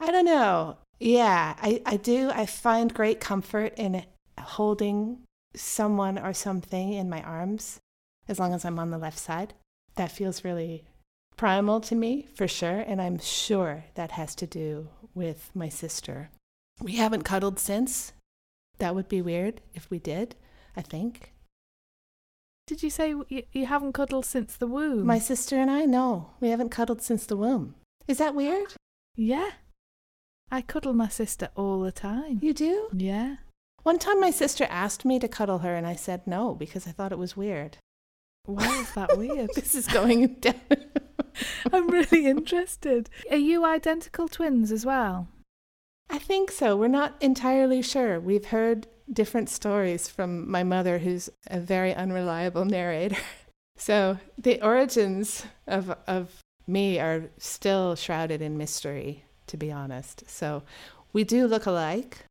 I 0.00 0.10
don't 0.10 0.24
know. 0.24 0.78
Yeah, 0.98 1.54
I, 1.60 1.82
I 1.84 1.96
do. 1.96 2.30
I 2.30 2.46
find 2.46 2.92
great 2.92 3.20
comfort 3.20 3.74
in 3.76 4.04
holding 4.38 5.18
someone 5.56 6.18
or 6.18 6.32
something 6.32 6.92
in 6.92 7.08
my 7.08 7.22
arms 7.22 7.80
as 8.28 8.38
long 8.38 8.54
as 8.54 8.64
I'm 8.64 8.78
on 8.78 8.90
the 8.90 8.98
left 8.98 9.18
side. 9.18 9.54
That 9.96 10.12
feels 10.12 10.44
really 10.44 10.84
primal 11.36 11.80
to 11.82 11.94
me 11.94 12.28
for 12.34 12.46
sure. 12.46 12.80
And 12.80 13.00
I'm 13.00 13.18
sure 13.18 13.84
that 13.94 14.12
has 14.12 14.34
to 14.36 14.46
do 14.46 14.88
with 15.14 15.50
my 15.54 15.68
sister. 15.68 16.30
We 16.80 16.96
haven't 16.96 17.22
cuddled 17.22 17.58
since. 17.58 18.12
That 18.78 18.94
would 18.94 19.08
be 19.08 19.22
weird 19.22 19.62
if 19.74 19.90
we 19.90 19.98
did, 19.98 20.36
I 20.76 20.82
think. 20.82 21.32
Did 22.66 22.82
you 22.82 22.90
say 22.90 23.14
you, 23.28 23.66
haven't 23.66 23.92
cuddled 23.92 24.26
since 24.26 24.56
the 24.56 24.66
womb? 24.66 25.06
My 25.06 25.18
sister 25.18 25.56
and 25.56 25.70
I, 25.70 25.84
no. 25.84 26.30
We 26.40 26.48
haven't 26.48 26.70
cuddled 26.70 27.00
since 27.00 27.24
the 27.24 27.36
womb. 27.36 27.76
Is 28.08 28.18
that 28.18 28.34
weird? 28.34 28.74
Yeah. 29.14 29.50
I 30.50 30.62
cuddle 30.62 30.92
my 30.92 31.08
sister 31.08 31.48
all 31.54 31.80
the 31.80 31.92
time. 31.92 32.40
You 32.42 32.52
do? 32.52 32.88
Yeah. 32.92 33.36
One 33.86 34.00
time 34.00 34.18
my 34.18 34.32
sister 34.32 34.66
asked 34.68 35.04
me 35.04 35.20
to 35.20 35.28
cuddle 35.28 35.58
her, 35.58 35.76
and 35.76 35.86
I 35.86 35.94
said 35.94 36.26
no 36.26 36.56
because 36.56 36.88
I 36.88 36.90
thought 36.90 37.12
it 37.12 37.20
was 37.20 37.36
weird. 37.36 37.78
Why 38.44 38.80
is 38.80 38.92
that 38.94 39.16
weird? 39.16 39.50
this 39.54 39.76
is 39.76 39.86
going 39.86 40.26
down. 40.40 40.56
I'm 41.72 41.86
really 41.86 42.26
interested. 42.26 43.08
Are 43.30 43.36
you 43.36 43.64
identical 43.64 44.26
twins 44.26 44.72
as 44.72 44.84
well? 44.84 45.28
I 46.10 46.18
think 46.18 46.50
so. 46.50 46.76
We're 46.76 46.88
not 46.88 47.14
entirely 47.20 47.80
sure. 47.80 48.18
We've 48.18 48.46
heard 48.46 48.88
different 49.12 49.50
stories 49.50 50.08
from 50.08 50.50
my 50.50 50.64
mother, 50.64 50.98
who's 50.98 51.30
a 51.46 51.60
very 51.60 51.94
unreliable 51.94 52.64
narrator. 52.64 53.22
So 53.78 54.18
the 54.38 54.60
origins 54.62 55.44
of, 55.66 55.94
of 56.06 56.40
me 56.66 56.98
are 56.98 57.28
still 57.36 57.94
shrouded 57.94 58.40
in 58.40 58.56
mystery, 58.56 59.26
to 59.48 59.58
be 59.58 59.70
honest. 59.70 60.24
So 60.28 60.62
we 61.12 61.24
do 61.24 61.46
look 61.46 61.66
alike 61.66 62.24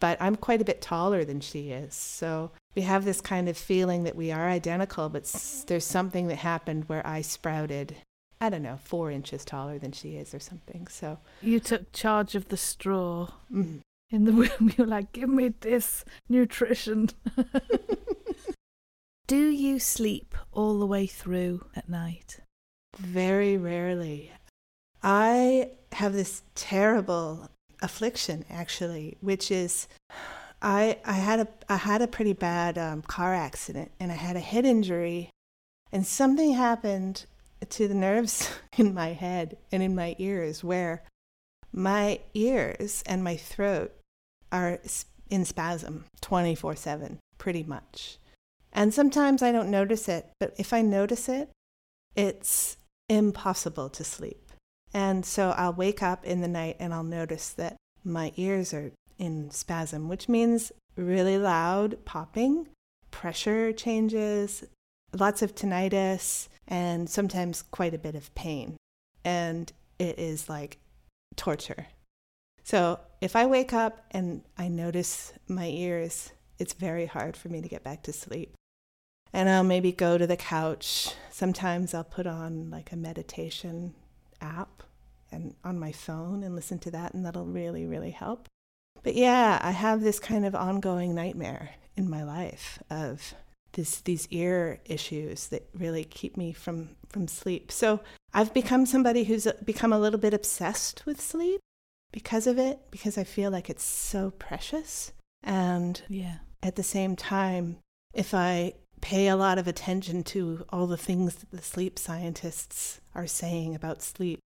but 0.00 0.20
I'm 0.20 0.36
quite 0.36 0.60
a 0.60 0.64
bit 0.64 0.80
taller 0.80 1.24
than 1.24 1.40
she 1.40 1.70
is. 1.70 1.94
So 1.94 2.50
we 2.74 2.82
have 2.82 3.04
this 3.04 3.20
kind 3.20 3.48
of 3.48 3.56
feeling 3.56 4.04
that 4.04 4.16
we 4.16 4.30
are 4.30 4.48
identical, 4.48 5.08
but 5.08 5.24
there's 5.66 5.84
something 5.84 6.28
that 6.28 6.36
happened 6.36 6.88
where 6.88 7.06
I 7.06 7.22
sprouted, 7.22 7.96
I 8.40 8.50
don't 8.50 8.62
know, 8.62 8.78
four 8.82 9.10
inches 9.10 9.44
taller 9.44 9.78
than 9.78 9.92
she 9.92 10.16
is 10.16 10.34
or 10.34 10.40
something. 10.40 10.86
So 10.88 11.18
you 11.42 11.60
took 11.60 11.92
charge 11.92 12.34
of 12.34 12.48
the 12.48 12.56
straw. 12.56 13.28
Mm. 13.52 13.80
In 14.10 14.24
the 14.24 14.32
womb, 14.60 14.72
you're 14.76 14.86
like, 14.86 15.12
give 15.12 15.28
me 15.28 15.52
this 15.60 16.04
nutrition. 16.28 17.10
Do 19.26 19.48
you 19.48 19.80
sleep 19.80 20.36
all 20.52 20.78
the 20.78 20.86
way 20.86 21.06
through 21.06 21.66
at 21.74 21.88
night? 21.88 22.40
Very 22.96 23.56
rarely. 23.56 24.30
I 25.02 25.70
have 25.92 26.12
this 26.12 26.42
terrible 26.54 27.50
affliction, 27.82 28.44
actually, 28.50 29.16
which 29.20 29.50
is 29.50 29.88
I 30.62 30.98
I 31.04 31.14
had 31.14 31.40
a 31.40 31.48
I 31.68 31.76
had 31.76 32.02
a 32.02 32.08
pretty 32.08 32.32
bad 32.32 32.78
um, 32.78 33.02
car 33.02 33.34
accident 33.34 33.90
and 34.00 34.10
I 34.10 34.16
had 34.16 34.36
a 34.36 34.40
head 34.40 34.64
injury, 34.64 35.30
and 35.92 36.06
something 36.06 36.54
happened 36.54 37.26
to 37.68 37.88
the 37.88 37.94
nerves 37.94 38.50
in 38.76 38.94
my 38.94 39.08
head 39.08 39.56
and 39.72 39.82
in 39.82 39.94
my 39.94 40.14
ears 40.18 40.62
where 40.62 41.02
my 41.72 42.20
ears 42.34 43.02
and 43.06 43.22
my 43.22 43.36
throat 43.36 43.92
are 44.52 44.78
in 45.28 45.44
spasm 45.44 46.04
24 46.20 46.76
7, 46.76 47.18
pretty 47.38 47.62
much. 47.62 48.18
And 48.72 48.92
sometimes 48.92 49.42
I 49.42 49.52
don't 49.52 49.70
notice 49.70 50.08
it, 50.08 50.30
but 50.38 50.54
if 50.58 50.72
I 50.72 50.82
notice 50.82 51.28
it, 51.28 51.50
it's 52.14 52.76
impossible 53.08 53.88
to 53.90 54.04
sleep. 54.04 54.45
And 54.96 55.26
so 55.26 55.50
I'll 55.50 55.74
wake 55.74 56.02
up 56.02 56.24
in 56.24 56.40
the 56.40 56.48
night 56.48 56.76
and 56.80 56.94
I'll 56.94 57.04
notice 57.04 57.50
that 57.50 57.76
my 58.02 58.32
ears 58.36 58.72
are 58.72 58.92
in 59.18 59.50
spasm, 59.50 60.08
which 60.08 60.26
means 60.26 60.72
really 60.96 61.36
loud 61.36 62.02
popping, 62.06 62.68
pressure 63.10 63.74
changes, 63.74 64.64
lots 65.12 65.42
of 65.42 65.54
tinnitus, 65.54 66.48
and 66.66 67.10
sometimes 67.10 67.60
quite 67.60 67.92
a 67.92 67.98
bit 67.98 68.14
of 68.14 68.34
pain. 68.34 68.78
And 69.22 69.70
it 69.98 70.18
is 70.18 70.48
like 70.48 70.78
torture. 71.36 71.88
So 72.64 72.98
if 73.20 73.36
I 73.36 73.44
wake 73.44 73.74
up 73.74 74.02
and 74.12 74.44
I 74.56 74.68
notice 74.68 75.34
my 75.46 75.66
ears, 75.66 76.32
it's 76.58 76.72
very 76.72 77.04
hard 77.04 77.36
for 77.36 77.50
me 77.50 77.60
to 77.60 77.68
get 77.68 77.84
back 77.84 78.02
to 78.04 78.14
sleep. 78.14 78.54
And 79.30 79.50
I'll 79.50 79.62
maybe 79.62 79.92
go 79.92 80.16
to 80.16 80.26
the 80.26 80.38
couch. 80.38 81.10
Sometimes 81.30 81.92
I'll 81.92 82.02
put 82.02 82.26
on 82.26 82.70
like 82.70 82.92
a 82.92 82.96
meditation 82.96 83.94
app 84.40 84.82
and 85.30 85.54
on 85.64 85.78
my 85.78 85.92
phone 85.92 86.42
and 86.42 86.54
listen 86.54 86.78
to 86.80 86.90
that 86.90 87.14
and 87.14 87.24
that'll 87.24 87.46
really 87.46 87.86
really 87.86 88.10
help. 88.10 88.48
But 89.02 89.14
yeah, 89.14 89.60
I 89.62 89.70
have 89.70 90.00
this 90.00 90.18
kind 90.18 90.44
of 90.44 90.54
ongoing 90.54 91.14
nightmare 91.14 91.70
in 91.96 92.10
my 92.10 92.22
life 92.24 92.78
of 92.90 93.34
this 93.72 94.00
these 94.00 94.26
ear 94.30 94.80
issues 94.84 95.48
that 95.48 95.68
really 95.74 96.04
keep 96.04 96.36
me 96.36 96.52
from 96.52 96.90
from 97.08 97.28
sleep. 97.28 97.70
So 97.70 98.00
I've 98.34 98.52
become 98.52 98.86
somebody 98.86 99.24
who's 99.24 99.46
uh, 99.46 99.52
become 99.64 99.92
a 99.92 99.98
little 99.98 100.18
bit 100.18 100.34
obsessed 100.34 101.06
with 101.06 101.20
sleep 101.20 101.60
because 102.12 102.46
of 102.46 102.58
it 102.58 102.78
because 102.90 103.18
I 103.18 103.24
feel 103.24 103.50
like 103.50 103.70
it's 103.70 103.84
so 103.84 104.30
precious 104.30 105.12
and 105.42 106.02
yeah. 106.08 106.36
At 106.62 106.74
the 106.74 106.82
same 106.82 107.14
time, 107.14 107.78
if 108.12 108.34
I 108.34 108.74
pay 109.00 109.28
a 109.28 109.36
lot 109.36 109.58
of 109.58 109.68
attention 109.68 110.24
to 110.24 110.64
all 110.70 110.86
the 110.86 110.96
things 110.96 111.36
that 111.36 111.50
the 111.52 111.62
sleep 111.62 111.98
scientists 111.98 113.00
are 113.14 113.26
saying 113.26 113.74
about 113.74 114.02
sleep, 114.02 114.40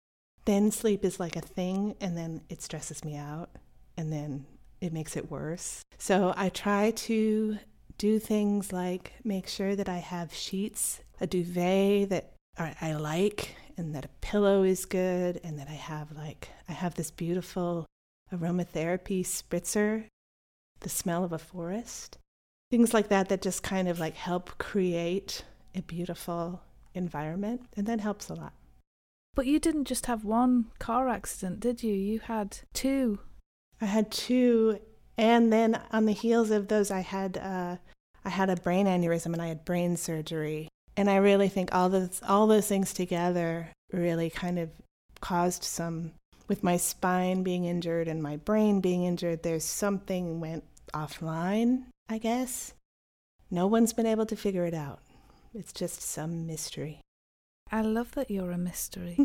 then 0.49 0.71
sleep 0.71 1.05
is 1.05 1.19
like 1.19 1.35
a 1.35 1.41
thing 1.41 1.95
and 2.01 2.17
then 2.17 2.41
it 2.49 2.61
stresses 2.61 3.05
me 3.05 3.15
out 3.15 3.49
and 3.95 4.11
then 4.11 4.45
it 4.81 4.91
makes 4.91 5.15
it 5.15 5.29
worse. 5.29 5.83
So 5.99 6.33
I 6.35 6.49
try 6.49 6.91
to 6.91 7.59
do 7.97 8.17
things 8.17 8.73
like 8.73 9.13
make 9.23 9.47
sure 9.47 9.75
that 9.75 9.87
I 9.87 9.97
have 9.97 10.33
sheets, 10.33 11.01
a 11.21 11.27
duvet 11.27 12.09
that 12.09 12.33
I 12.57 12.93
like, 12.93 13.55
and 13.77 13.95
that 13.95 14.03
a 14.03 14.09
pillow 14.19 14.63
is 14.63 14.83
good, 14.85 15.39
and 15.45 15.57
that 15.59 15.69
I 15.69 15.73
have 15.73 16.11
like, 16.11 16.49
I 16.67 16.73
have 16.73 16.95
this 16.95 17.11
beautiful 17.11 17.85
aromatherapy 18.33 19.21
spritzer, 19.21 20.05
the 20.81 20.89
smell 20.89 21.23
of 21.23 21.31
a 21.31 21.37
forest. 21.37 22.17
Things 22.69 22.93
like 22.93 23.07
that 23.09 23.29
that 23.29 23.41
just 23.41 23.63
kind 23.63 23.87
of 23.87 23.99
like 23.99 24.15
help 24.15 24.57
create 24.57 25.45
a 25.73 25.81
beautiful 25.81 26.61
environment, 26.93 27.61
and 27.77 27.87
that 27.87 28.01
helps 28.01 28.29
a 28.29 28.33
lot. 28.33 28.53
But 29.39 29.47
you 29.47 29.57
didn't 29.57 29.85
just 29.85 30.07
have 30.07 30.25
one 30.25 30.65
car 30.79 31.07
accident, 31.07 31.61
did 31.61 31.81
you? 31.81 31.93
You 31.93 32.19
had 32.19 32.57
two. 32.73 33.19
I 33.79 33.85
had 33.85 34.11
two, 34.11 34.81
and 35.17 35.53
then 35.53 35.79
on 35.93 36.03
the 36.03 36.11
heels 36.11 36.51
of 36.51 36.67
those, 36.67 36.91
I 36.91 36.99
had 36.99 37.37
uh, 37.37 37.77
I 38.25 38.29
had 38.29 38.49
a 38.49 38.57
brain 38.57 38.85
aneurysm 38.85 39.31
and 39.31 39.41
I 39.41 39.47
had 39.47 39.63
brain 39.63 39.95
surgery. 39.95 40.67
And 40.97 41.09
I 41.09 41.15
really 41.15 41.47
think 41.47 41.73
all 41.73 41.87
those 41.87 42.19
all 42.27 42.47
those 42.47 42.67
things 42.67 42.91
together 42.91 43.69
really 43.93 44.29
kind 44.29 44.59
of 44.59 44.71
caused 45.21 45.63
some 45.63 46.11
with 46.49 46.61
my 46.61 46.75
spine 46.75 47.41
being 47.41 47.63
injured 47.63 48.09
and 48.09 48.21
my 48.21 48.35
brain 48.35 48.81
being 48.81 49.05
injured. 49.05 49.43
There's 49.43 49.63
something 49.63 50.41
went 50.41 50.65
offline, 50.93 51.83
I 52.09 52.17
guess. 52.17 52.73
No 53.49 53.67
one's 53.67 53.93
been 53.93 54.05
able 54.05 54.25
to 54.25 54.35
figure 54.35 54.65
it 54.65 54.73
out. 54.73 54.99
It's 55.53 55.71
just 55.71 56.01
some 56.01 56.45
mystery. 56.45 56.99
I 57.71 57.81
love 57.81 58.13
that 58.13 58.31
you're 58.31 58.51
a 58.51 58.57
mystery. 58.57 59.17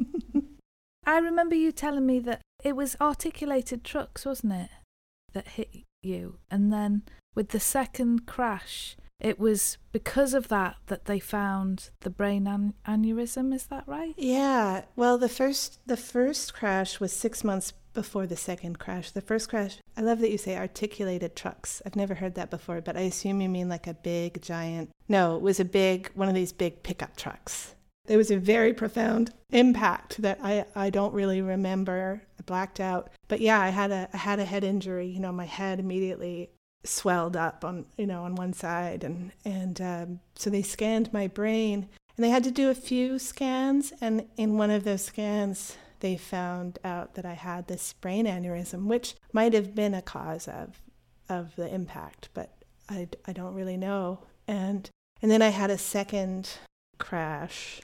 I 1.06 1.18
remember 1.18 1.54
you 1.54 1.72
telling 1.72 2.06
me 2.06 2.18
that 2.20 2.40
it 2.62 2.76
was 2.76 2.96
articulated 3.00 3.84
trucks, 3.84 4.24
wasn't 4.24 4.54
it? 4.54 4.70
That 5.32 5.48
hit 5.48 5.70
you. 6.02 6.38
And 6.50 6.72
then 6.72 7.02
with 7.34 7.50
the 7.50 7.60
second 7.60 8.26
crash, 8.26 8.96
it 9.20 9.38
was 9.38 9.78
because 9.92 10.34
of 10.34 10.48
that 10.48 10.76
that 10.86 11.06
they 11.06 11.18
found 11.18 11.90
the 12.00 12.10
brain 12.10 12.46
an- 12.46 12.74
aneurysm. 12.86 13.54
Is 13.54 13.66
that 13.66 13.84
right? 13.86 14.14
Yeah. 14.16 14.84
Well, 14.96 15.18
the 15.18 15.28
first 15.28 15.78
the 15.86 15.96
first 15.96 16.54
crash 16.54 17.00
was 17.00 17.12
six 17.12 17.44
months 17.44 17.72
before 17.92 18.26
the 18.26 18.36
second 18.36 18.78
crash. 18.78 19.10
The 19.10 19.20
first 19.20 19.48
crash. 19.48 19.78
I 19.96 20.00
love 20.00 20.18
that 20.20 20.30
you 20.30 20.38
say 20.38 20.56
articulated 20.56 21.36
trucks. 21.36 21.80
I've 21.86 21.96
never 21.96 22.14
heard 22.14 22.34
that 22.34 22.50
before, 22.50 22.80
but 22.80 22.96
I 22.96 23.02
assume 23.02 23.40
you 23.40 23.48
mean 23.48 23.68
like 23.68 23.86
a 23.86 23.94
big 23.94 24.42
giant. 24.42 24.90
No, 25.08 25.36
it 25.36 25.42
was 25.42 25.60
a 25.60 25.64
big 25.64 26.10
one 26.14 26.28
of 26.28 26.34
these 26.34 26.52
big 26.52 26.82
pickup 26.82 27.16
trucks. 27.16 27.74
There 28.06 28.18
was 28.18 28.30
a 28.30 28.38
very 28.38 28.74
profound 28.74 29.32
impact 29.50 30.20
that 30.20 30.38
I, 30.42 30.66
I 30.74 30.90
don't 30.90 31.14
really 31.14 31.40
remember. 31.40 32.22
I 32.38 32.42
blacked 32.42 32.80
out. 32.80 33.10
But 33.28 33.40
yeah, 33.40 33.60
I 33.60 33.70
had 33.70 33.90
a 33.90 34.08
I 34.12 34.16
had 34.16 34.38
a 34.38 34.44
head 34.44 34.64
injury. 34.64 35.06
You 35.06 35.20
know, 35.20 35.32
my 35.32 35.46
head 35.46 35.80
immediately 35.80 36.50
swelled 36.84 37.36
up 37.36 37.64
on 37.64 37.86
you 37.96 38.06
know 38.06 38.24
on 38.24 38.34
one 38.34 38.52
side, 38.52 39.04
and 39.04 39.32
and 39.44 39.80
um, 39.80 40.20
so 40.34 40.50
they 40.50 40.62
scanned 40.62 41.12
my 41.12 41.26
brain, 41.26 41.88
and 42.16 42.24
they 42.24 42.30
had 42.30 42.44
to 42.44 42.50
do 42.50 42.68
a 42.68 42.74
few 42.74 43.18
scans, 43.18 43.92
and 44.00 44.28
in 44.36 44.58
one 44.58 44.70
of 44.70 44.84
those 44.84 45.04
scans 45.04 45.76
they 46.00 46.16
found 46.18 46.78
out 46.84 47.14
that 47.14 47.24
I 47.24 47.32
had 47.32 47.66
this 47.66 47.94
brain 47.94 48.26
aneurysm, 48.26 48.84
which 48.84 49.14
might 49.32 49.54
have 49.54 49.74
been 49.74 49.94
a 49.94 50.02
cause 50.02 50.46
of 50.46 50.82
of 51.30 51.56
the 51.56 51.72
impact, 51.72 52.28
but 52.34 52.50
I, 52.90 53.08
I 53.26 53.32
don't 53.32 53.54
really 53.54 53.78
know. 53.78 54.20
And 54.46 54.90
and 55.22 55.30
then 55.30 55.40
I 55.40 55.48
had 55.48 55.70
a 55.70 55.78
second 55.78 56.50
crash 56.98 57.80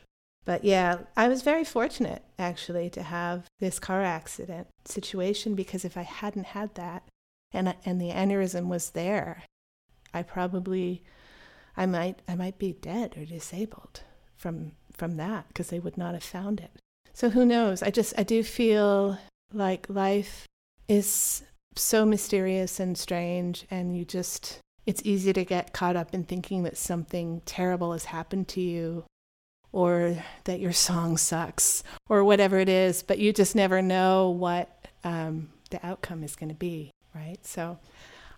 but 0.51 0.65
yeah, 0.65 0.99
I 1.17 1.29
was 1.29 1.43
very 1.43 1.63
fortunate 1.63 2.25
actually 2.37 2.91
to 2.91 3.05
have 3.05 3.47
this 3.61 3.79
car 3.79 4.03
accident 4.03 4.67
situation 4.85 5.55
because 5.55 5.85
if 5.85 5.97
I 5.97 6.03
hadn't 6.03 6.47
had 6.47 6.75
that 6.75 7.05
and 7.53 7.73
and 7.85 8.01
the 8.01 8.11
aneurysm 8.11 8.67
was 8.67 8.91
there, 8.91 9.45
I 10.13 10.25
probably 10.25 11.05
I 11.77 11.87
might 11.87 12.19
I 12.27 12.35
might 12.35 12.59
be 12.59 12.73
dead 12.73 13.15
or 13.17 13.25
disabled 13.25 14.01
from 14.37 14.73
from 14.93 15.19
that 15.19 15.47
because 15.47 15.69
they 15.69 15.79
would 15.79 15.97
not 15.97 16.15
have 16.15 16.25
found 16.25 16.59
it. 16.59 16.73
So 17.13 17.31
who 17.31 17.47
knows? 17.47 17.81
I 17.81 17.91
just 17.91 18.13
I 18.19 18.25
do 18.25 18.43
feel 18.43 19.19
like 19.55 19.87
life 19.89 20.49
is 20.89 21.45
so 21.77 22.05
mysterious 22.05 22.81
and 22.81 22.99
strange 22.99 23.69
and 23.71 23.97
you 23.97 24.05
just 24.05 24.59
it's 24.85 25.03
easy 25.05 25.33
to 25.33 25.45
get 25.45 25.73
caught 25.73 25.95
up 25.95 26.13
in 26.13 26.25
thinking 26.25 26.65
that 26.65 26.77
something 26.77 27.41
terrible 27.47 27.93
has 27.93 28.07
happened 28.07 28.49
to 28.49 28.61
you 28.61 29.05
or 29.73 30.17
that 30.45 30.61
your 30.61 30.73
song 30.73 31.17
sucks 31.17 31.83
or 32.09 32.25
whatever 32.25 32.59
it 32.59 32.69
is, 32.69 33.03
but 33.03 33.19
you 33.19 33.33
just 33.33 33.55
never 33.55 33.81
know 33.81 34.31
what 34.31 34.87
um, 35.05 35.49
the 35.71 35.85
outcome 35.87 36.23
is 36.23 36.37
going 36.37 36.49
to 36.49 36.55
be, 36.55 36.91
right? 37.15 37.45
So 37.45 37.79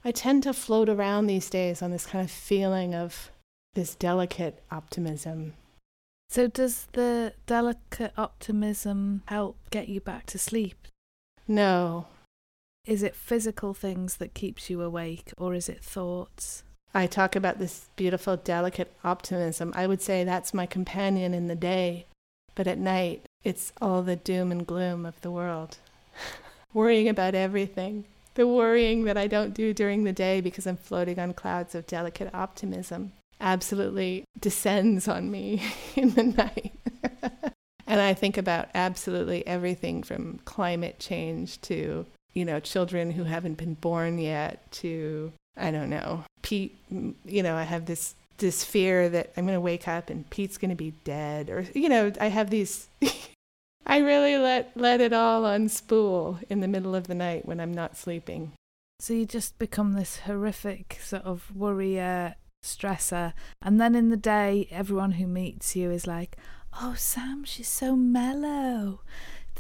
I 0.05 0.11
tend 0.11 0.43
to 0.45 0.53
float 0.53 0.89
around 0.89 1.27
these 1.27 1.49
days 1.49 1.83
on 1.83 1.91
this 1.91 2.07
kind 2.07 2.25
of 2.25 2.31
feeling 2.31 2.95
of 2.95 3.31
this 3.75 3.95
delicate 3.95 4.63
optimism. 4.71 5.55
So, 6.29 6.47
does 6.47 6.89
the 6.93 7.35
delicate 7.47 8.13
optimism 8.17 9.23
help 9.27 9.59
get 9.71 9.89
you 9.89 10.01
back 10.01 10.25
to 10.27 10.39
sleep? 10.39 10.89
No. 11.47 12.07
Is 12.87 13.03
it 13.03 13.15
physical 13.15 13.75
things 13.75 14.17
that 14.17 14.35
keeps 14.35 14.71
you 14.71 14.81
awake, 14.83 15.33
or 15.37 15.55
is 15.55 15.69
it 15.69 15.85
thoughts? 15.85 16.65
I 16.95 17.07
talk 17.07 17.35
about 17.35 17.59
this 17.59 17.87
beautiful, 17.97 18.37
delicate 18.37 18.93
optimism. 19.03 19.73
I 19.75 19.87
would 19.87 20.03
say 20.03 20.25
that's 20.25 20.53
my 20.53 20.67
companion 20.67 21.33
in 21.33 21.49
the 21.49 21.55
day, 21.55 22.07
but 22.55 22.67
at 22.67 22.79
night, 22.79 23.25
it's 23.45 23.73
all 23.81 24.03
the 24.03 24.17
doom 24.17 24.53
and 24.53 24.67
gloom 24.67 25.07
of 25.07 25.21
the 25.23 25.31
world. 25.31 25.79
worrying 26.75 27.09
about 27.09 27.35
everything. 27.35 28.05
The 28.35 28.47
worrying 28.47 29.05
that 29.05 29.17
I 29.17 29.27
don't 29.27 29.55
do 29.55 29.75
during 29.75 30.05
the 30.05 30.13
day 30.13 30.41
because 30.41 30.67
I'm 30.67 30.77
floating 30.77 31.19
on 31.19 31.35
clouds 31.35 31.75
of 31.75 31.87
delicate 31.87 32.31
optimism 32.35 33.13
absolutely 33.41 34.25
descends 34.39 35.09
on 35.09 35.31
me 35.31 35.63
in 35.97 36.11
the 36.11 36.23
night. 36.23 36.73
and 37.87 38.01
I 38.01 38.15
think 38.15 38.39
about 38.39 38.69
absolutely 38.75 39.47
everything 39.47 40.03
from 40.03 40.41
climate 40.45 40.99
change 40.99 41.61
to, 41.63 42.07
you 42.33 42.45
know, 42.45 42.61
children 42.61 43.11
who 43.13 43.25
haven't 43.25 43.59
been 43.59 43.75
born 43.75 44.19
yet 44.19 44.71
to 44.73 45.33
I 45.57 45.71
don't 45.71 45.91
know. 45.91 46.25
Pete, 46.43 46.77
you 46.91 47.43
know, 47.43 47.57
I 47.57 47.63
have 47.63 47.87
this 47.87 48.15
this 48.39 48.65
fear 48.65 49.09
that 49.09 49.33
I'm 49.37 49.45
going 49.45 49.57
to 49.57 49.61
wake 49.61 49.87
up 49.87 50.11
and 50.11 50.29
Pete's 50.31 50.59
going 50.59 50.71
to 50.71 50.75
be 50.77 50.95
dead 51.05 51.49
or 51.51 51.67
you 51.75 51.89
know, 51.89 52.13
I 52.21 52.29
have 52.29 52.51
these 52.51 52.89
I 53.87 53.99
really 53.99 54.37
let 54.37 54.77
let 54.77 55.01
it 55.01 55.13
all 55.13 55.43
unspool 55.43 56.43
in 56.49 56.61
the 56.61 56.69
middle 56.69 56.95
of 56.95 57.07
the 57.07 57.15
night 57.15 57.47
when 57.47 57.61
I'm 57.61 57.73
not 57.73 57.97
sleeping. 57.97 58.53
So 59.01 59.15
you 59.15 59.27
just 59.27 59.59
become 59.59 59.93
this 59.93 60.21
horrific 60.21 60.99
sort 61.03 61.25
of 61.25 61.55
worrier, 61.57 62.37
stressor. 62.65 63.33
And 63.61 63.81
then 63.81 63.95
in 63.97 64.11
the 64.11 64.17
day, 64.17 64.69
everyone 64.71 65.13
who 65.13 65.27
meets 65.27 65.75
you 65.75 65.91
is 65.91 66.07
like, 66.07 66.37
oh, 66.81 66.95
Sam, 66.97 67.43
she's 67.45 67.69
so 67.69 67.97
mellow. 67.97 69.01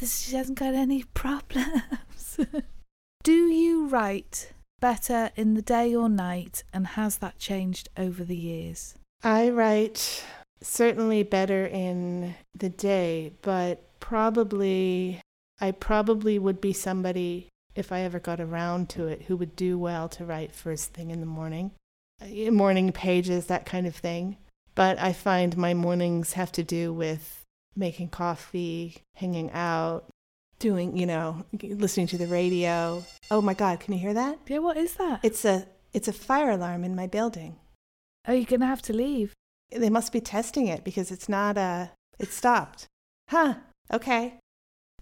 She 0.00 0.36
hasn't 0.36 0.58
got 0.58 0.74
any 0.74 1.02
problems. 1.14 2.38
Do 3.24 3.32
you 3.32 3.88
write 3.88 4.52
better 4.82 5.30
in 5.36 5.54
the 5.54 5.62
day 5.62 5.94
or 5.94 6.10
night? 6.10 6.64
And 6.74 6.88
has 6.88 7.16
that 7.18 7.38
changed 7.38 7.88
over 7.96 8.22
the 8.22 8.36
years? 8.36 8.94
I 9.24 9.48
write 9.48 10.22
certainly 10.60 11.22
better 11.22 11.64
in 11.66 12.34
the 12.54 12.68
day, 12.68 13.32
but 13.40 13.82
probably, 14.00 15.22
I 15.60 15.70
probably 15.70 16.38
would 16.38 16.60
be 16.60 16.74
somebody 16.74 17.48
if 17.74 17.90
I 17.90 18.00
ever 18.00 18.18
got 18.18 18.40
around 18.40 18.90
to 18.90 19.06
it, 19.06 19.22
who 19.22 19.36
would 19.36 19.56
do 19.56 19.78
well 19.78 20.08
to 20.10 20.24
write 20.26 20.54
first 20.54 20.92
thing 20.92 21.10
in 21.10 21.20
the 21.20 21.26
morning, 21.26 21.70
uh, 22.20 22.50
morning 22.50 22.92
pages, 22.92 23.46
that 23.46 23.64
kind 23.64 23.86
of 23.86 23.96
thing. 23.96 24.36
But 24.74 24.98
I 24.98 25.12
find 25.12 25.56
my 25.56 25.72
mornings 25.72 26.34
have 26.34 26.52
to 26.52 26.62
do 26.62 26.92
with 26.92 27.40
making 27.74 28.08
coffee, 28.08 28.98
hanging 29.14 29.50
out, 29.52 30.04
doing, 30.62 30.96
you 30.96 31.06
know, 31.06 31.44
listening 31.62 32.06
to 32.06 32.16
the 32.16 32.28
radio. 32.28 33.04
Oh 33.30 33.42
my 33.42 33.52
God, 33.52 33.80
can 33.80 33.92
you 33.92 34.00
hear 34.00 34.14
that? 34.14 34.38
Yeah, 34.46 34.58
what 34.58 34.76
is 34.76 34.94
that? 34.94 35.20
It's 35.22 35.44
a 35.44 35.66
it's 35.92 36.08
a 36.08 36.12
fire 36.12 36.50
alarm 36.50 36.84
in 36.84 36.94
my 36.94 37.06
building. 37.06 37.56
Oh, 38.26 38.32
you're 38.32 38.44
gonna 38.44 38.66
have 38.66 38.82
to 38.82 38.92
leave. 38.92 39.34
They 39.70 39.90
must 39.90 40.12
be 40.12 40.20
testing 40.20 40.68
it 40.68 40.84
because 40.84 41.10
it's 41.10 41.28
not 41.28 41.58
uh 41.58 41.88
it 42.18 42.32
stopped. 42.32 42.86
Huh. 43.28 43.54
Okay. 43.92 44.38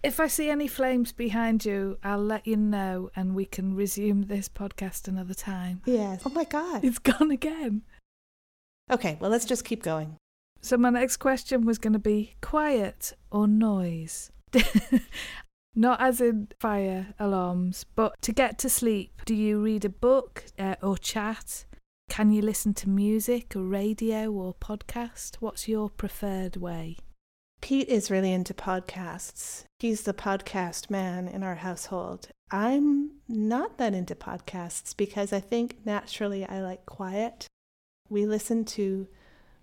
If 0.03 0.19
I 0.19 0.25
see 0.25 0.49
any 0.49 0.67
flames 0.67 1.11
behind 1.11 1.63
you, 1.63 1.99
I'll 2.03 2.23
let 2.23 2.47
you 2.47 2.57
know 2.57 3.11
and 3.15 3.35
we 3.35 3.45
can 3.45 3.75
resume 3.75 4.23
this 4.23 4.49
podcast 4.49 5.07
another 5.07 5.35
time. 5.35 5.83
Yes. 5.85 6.23
Oh 6.25 6.31
my 6.31 6.43
God. 6.45 6.83
It's 6.83 6.97
gone 6.97 7.29
again. 7.29 7.83
Okay, 8.89 9.17
well, 9.21 9.29
let's 9.29 9.45
just 9.45 9.63
keep 9.63 9.83
going. 9.83 10.17
So, 10.59 10.75
my 10.75 10.89
next 10.89 11.17
question 11.17 11.65
was 11.65 11.77
going 11.77 11.93
to 11.93 11.99
be 11.99 12.35
quiet 12.41 13.13
or 13.31 13.47
noise? 13.47 14.31
Not 15.73 16.01
as 16.01 16.19
in 16.19 16.49
fire 16.59 17.13
alarms, 17.17 17.85
but 17.95 18.21
to 18.23 18.33
get 18.33 18.57
to 18.59 18.69
sleep, 18.69 19.21
do 19.25 19.33
you 19.33 19.61
read 19.61 19.85
a 19.85 19.89
book 19.89 20.43
uh, 20.59 20.75
or 20.83 20.97
chat? 20.97 21.65
Can 22.09 22.33
you 22.33 22.41
listen 22.41 22.73
to 22.73 22.89
music 22.89 23.55
or 23.55 23.63
radio 23.63 24.29
or 24.29 24.53
podcast? 24.53 25.37
What's 25.39 25.69
your 25.69 25.89
preferred 25.89 26.57
way? 26.57 26.97
Pete 27.61 27.87
is 27.87 28.11
really 28.11 28.33
into 28.33 28.53
podcasts. 28.53 29.63
He's 29.79 30.01
the 30.01 30.13
podcast 30.13 30.89
man 30.89 31.29
in 31.29 31.41
our 31.41 31.55
household. 31.55 32.27
I'm 32.51 33.11
not 33.29 33.77
that 33.77 33.93
into 33.93 34.13
podcasts 34.13 34.97
because 34.97 35.31
I 35.31 35.39
think 35.39 35.77
naturally 35.85 36.45
I 36.45 36.59
like 36.59 36.85
quiet. 36.85 37.47
We 38.09 38.25
listen 38.25 38.65
to 38.65 39.07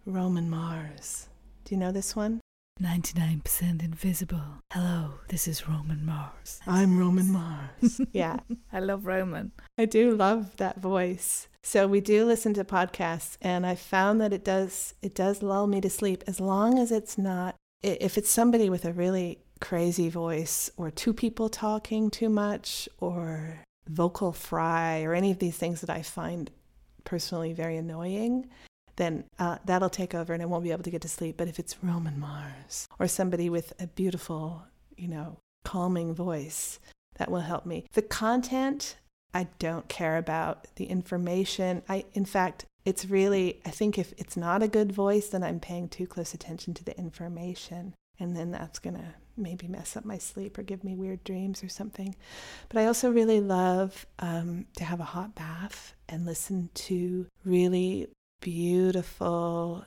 Roman 0.06 0.48
Mars. 0.48 1.28
Do 1.64 1.74
you 1.74 1.78
know 1.78 1.92
this 1.92 2.16
one? 2.16 2.40
99% 2.80 3.82
invisible. 3.82 4.40
Hello, 4.72 5.14
this 5.28 5.48
is 5.48 5.68
Roman 5.68 6.04
Mars. 6.06 6.60
I'm 6.66 6.98
Roman 6.98 7.30
Mars. 7.30 8.00
yeah. 8.12 8.38
I 8.72 8.80
love 8.80 9.04
Roman. 9.04 9.52
I 9.76 9.84
do 9.84 10.14
love 10.14 10.56
that 10.58 10.80
voice. 10.80 11.48
So 11.62 11.88
we 11.88 12.00
do 12.00 12.24
listen 12.24 12.54
to 12.54 12.64
podcasts 12.64 13.36
and 13.42 13.66
I 13.66 13.74
found 13.74 14.20
that 14.20 14.32
it 14.32 14.44
does 14.44 14.94
it 15.02 15.14
does 15.14 15.42
lull 15.42 15.66
me 15.66 15.80
to 15.80 15.90
sleep 15.90 16.22
as 16.26 16.40
long 16.40 16.78
as 16.78 16.92
it's 16.92 17.18
not 17.18 17.56
if 17.82 18.16
it's 18.16 18.30
somebody 18.30 18.70
with 18.70 18.84
a 18.84 18.92
really 18.92 19.40
crazy 19.60 20.08
voice 20.08 20.70
or 20.76 20.90
two 20.90 21.12
people 21.12 21.48
talking 21.48 22.10
too 22.10 22.28
much 22.28 22.88
or 22.98 23.60
vocal 23.88 24.32
fry 24.32 25.02
or 25.02 25.14
any 25.14 25.30
of 25.30 25.38
these 25.40 25.56
things 25.56 25.80
that 25.80 25.90
I 25.90 26.02
find 26.02 26.50
personally 27.04 27.52
very 27.52 27.76
annoying, 27.76 28.48
then 28.98 29.24
uh, 29.38 29.56
that'll 29.64 29.88
take 29.88 30.14
over 30.14 30.32
and 30.32 30.42
I 30.42 30.46
won't 30.46 30.64
be 30.64 30.72
able 30.72 30.82
to 30.82 30.90
get 30.90 31.02
to 31.02 31.08
sleep. 31.08 31.36
But 31.38 31.48
if 31.48 31.58
it's 31.58 31.82
Roman 31.82 32.20
Mars 32.20 32.86
or 32.98 33.08
somebody 33.08 33.48
with 33.48 33.72
a 33.80 33.86
beautiful, 33.86 34.64
you 34.96 35.08
know, 35.08 35.38
calming 35.64 36.14
voice, 36.14 36.78
that 37.16 37.30
will 37.30 37.40
help 37.40 37.64
me. 37.66 37.86
The 37.92 38.02
content, 38.02 38.96
I 39.34 39.48
don't 39.58 39.88
care 39.88 40.18
about. 40.18 40.66
The 40.76 40.84
information, 40.84 41.82
I, 41.88 42.04
in 42.12 42.24
fact, 42.24 42.64
it's 42.84 43.06
really, 43.06 43.60
I 43.66 43.70
think 43.70 43.98
if 43.98 44.12
it's 44.18 44.36
not 44.36 44.62
a 44.62 44.68
good 44.68 44.92
voice, 44.92 45.28
then 45.28 45.42
I'm 45.42 45.60
paying 45.60 45.88
too 45.88 46.06
close 46.06 46.34
attention 46.34 46.74
to 46.74 46.84
the 46.84 46.96
information. 46.98 47.94
And 48.20 48.36
then 48.36 48.50
that's 48.50 48.78
going 48.78 48.96
to 48.96 49.14
maybe 49.36 49.68
mess 49.68 49.96
up 49.96 50.04
my 50.04 50.18
sleep 50.18 50.58
or 50.58 50.62
give 50.62 50.82
me 50.82 50.94
weird 50.94 51.22
dreams 51.22 51.62
or 51.62 51.68
something. 51.68 52.16
But 52.68 52.80
I 52.80 52.86
also 52.86 53.10
really 53.10 53.40
love 53.40 54.06
um, 54.18 54.66
to 54.76 54.84
have 54.84 55.00
a 55.00 55.04
hot 55.04 55.34
bath 55.34 55.94
and 56.08 56.26
listen 56.26 56.70
to 56.74 57.26
really 57.44 58.08
beautiful 58.40 59.84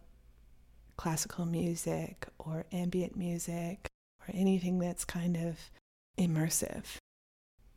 classical 0.97 1.45
music 1.45 2.27
or 2.37 2.65
ambient 2.71 3.15
music 3.15 3.87
or 4.21 4.33
anything 4.33 4.79
that's 4.79 5.05
kind 5.05 5.35
of 5.35 5.71
immersive, 6.17 6.97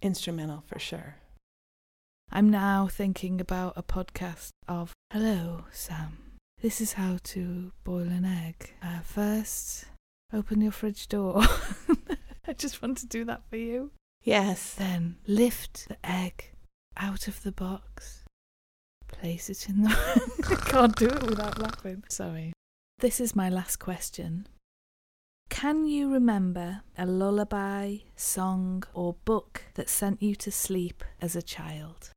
instrumental 0.02 0.62
for 0.66 0.78
sure. 0.78 1.16
I'm 2.30 2.50
now 2.50 2.88
thinking 2.90 3.40
about 3.40 3.74
a 3.76 3.82
podcast 3.82 4.50
of 4.66 4.92
Hello, 5.12 5.64
Sam. 5.70 6.18
This 6.60 6.80
is 6.80 6.94
how 6.94 7.18
to 7.24 7.72
boil 7.84 8.08
an 8.08 8.24
egg. 8.24 8.74
Uh, 8.82 9.00
first, 9.00 9.84
open 10.32 10.60
your 10.60 10.72
fridge 10.72 11.08
door. 11.08 11.42
I 12.46 12.52
just 12.54 12.82
want 12.82 12.98
to 12.98 13.06
do 13.06 13.24
that 13.26 13.42
for 13.48 13.56
you. 13.56 13.92
Yes. 14.22 14.74
Then 14.74 15.16
lift 15.26 15.88
the 15.88 15.96
egg 16.02 16.50
out 16.96 17.28
of 17.28 17.42
the 17.42 17.52
box. 17.52 18.23
Place 19.20 19.48
it 19.48 19.68
in 19.68 19.82
the. 19.82 19.90
I 20.50 20.70
can't 20.70 20.96
do 20.96 21.06
it 21.06 21.22
without 21.22 21.58
laughing. 21.58 22.04
Sorry. 22.08 22.52
This 22.98 23.20
is 23.20 23.34
my 23.36 23.48
last 23.48 23.76
question. 23.76 24.46
Can 25.50 25.86
you 25.86 26.12
remember 26.12 26.82
a 26.98 27.06
lullaby, 27.06 27.98
song, 28.16 28.82
or 28.92 29.16
book 29.24 29.62
that 29.74 29.88
sent 29.88 30.22
you 30.22 30.34
to 30.36 30.50
sleep 30.50 31.04
as 31.20 31.36
a 31.36 31.42
child? 31.42 32.10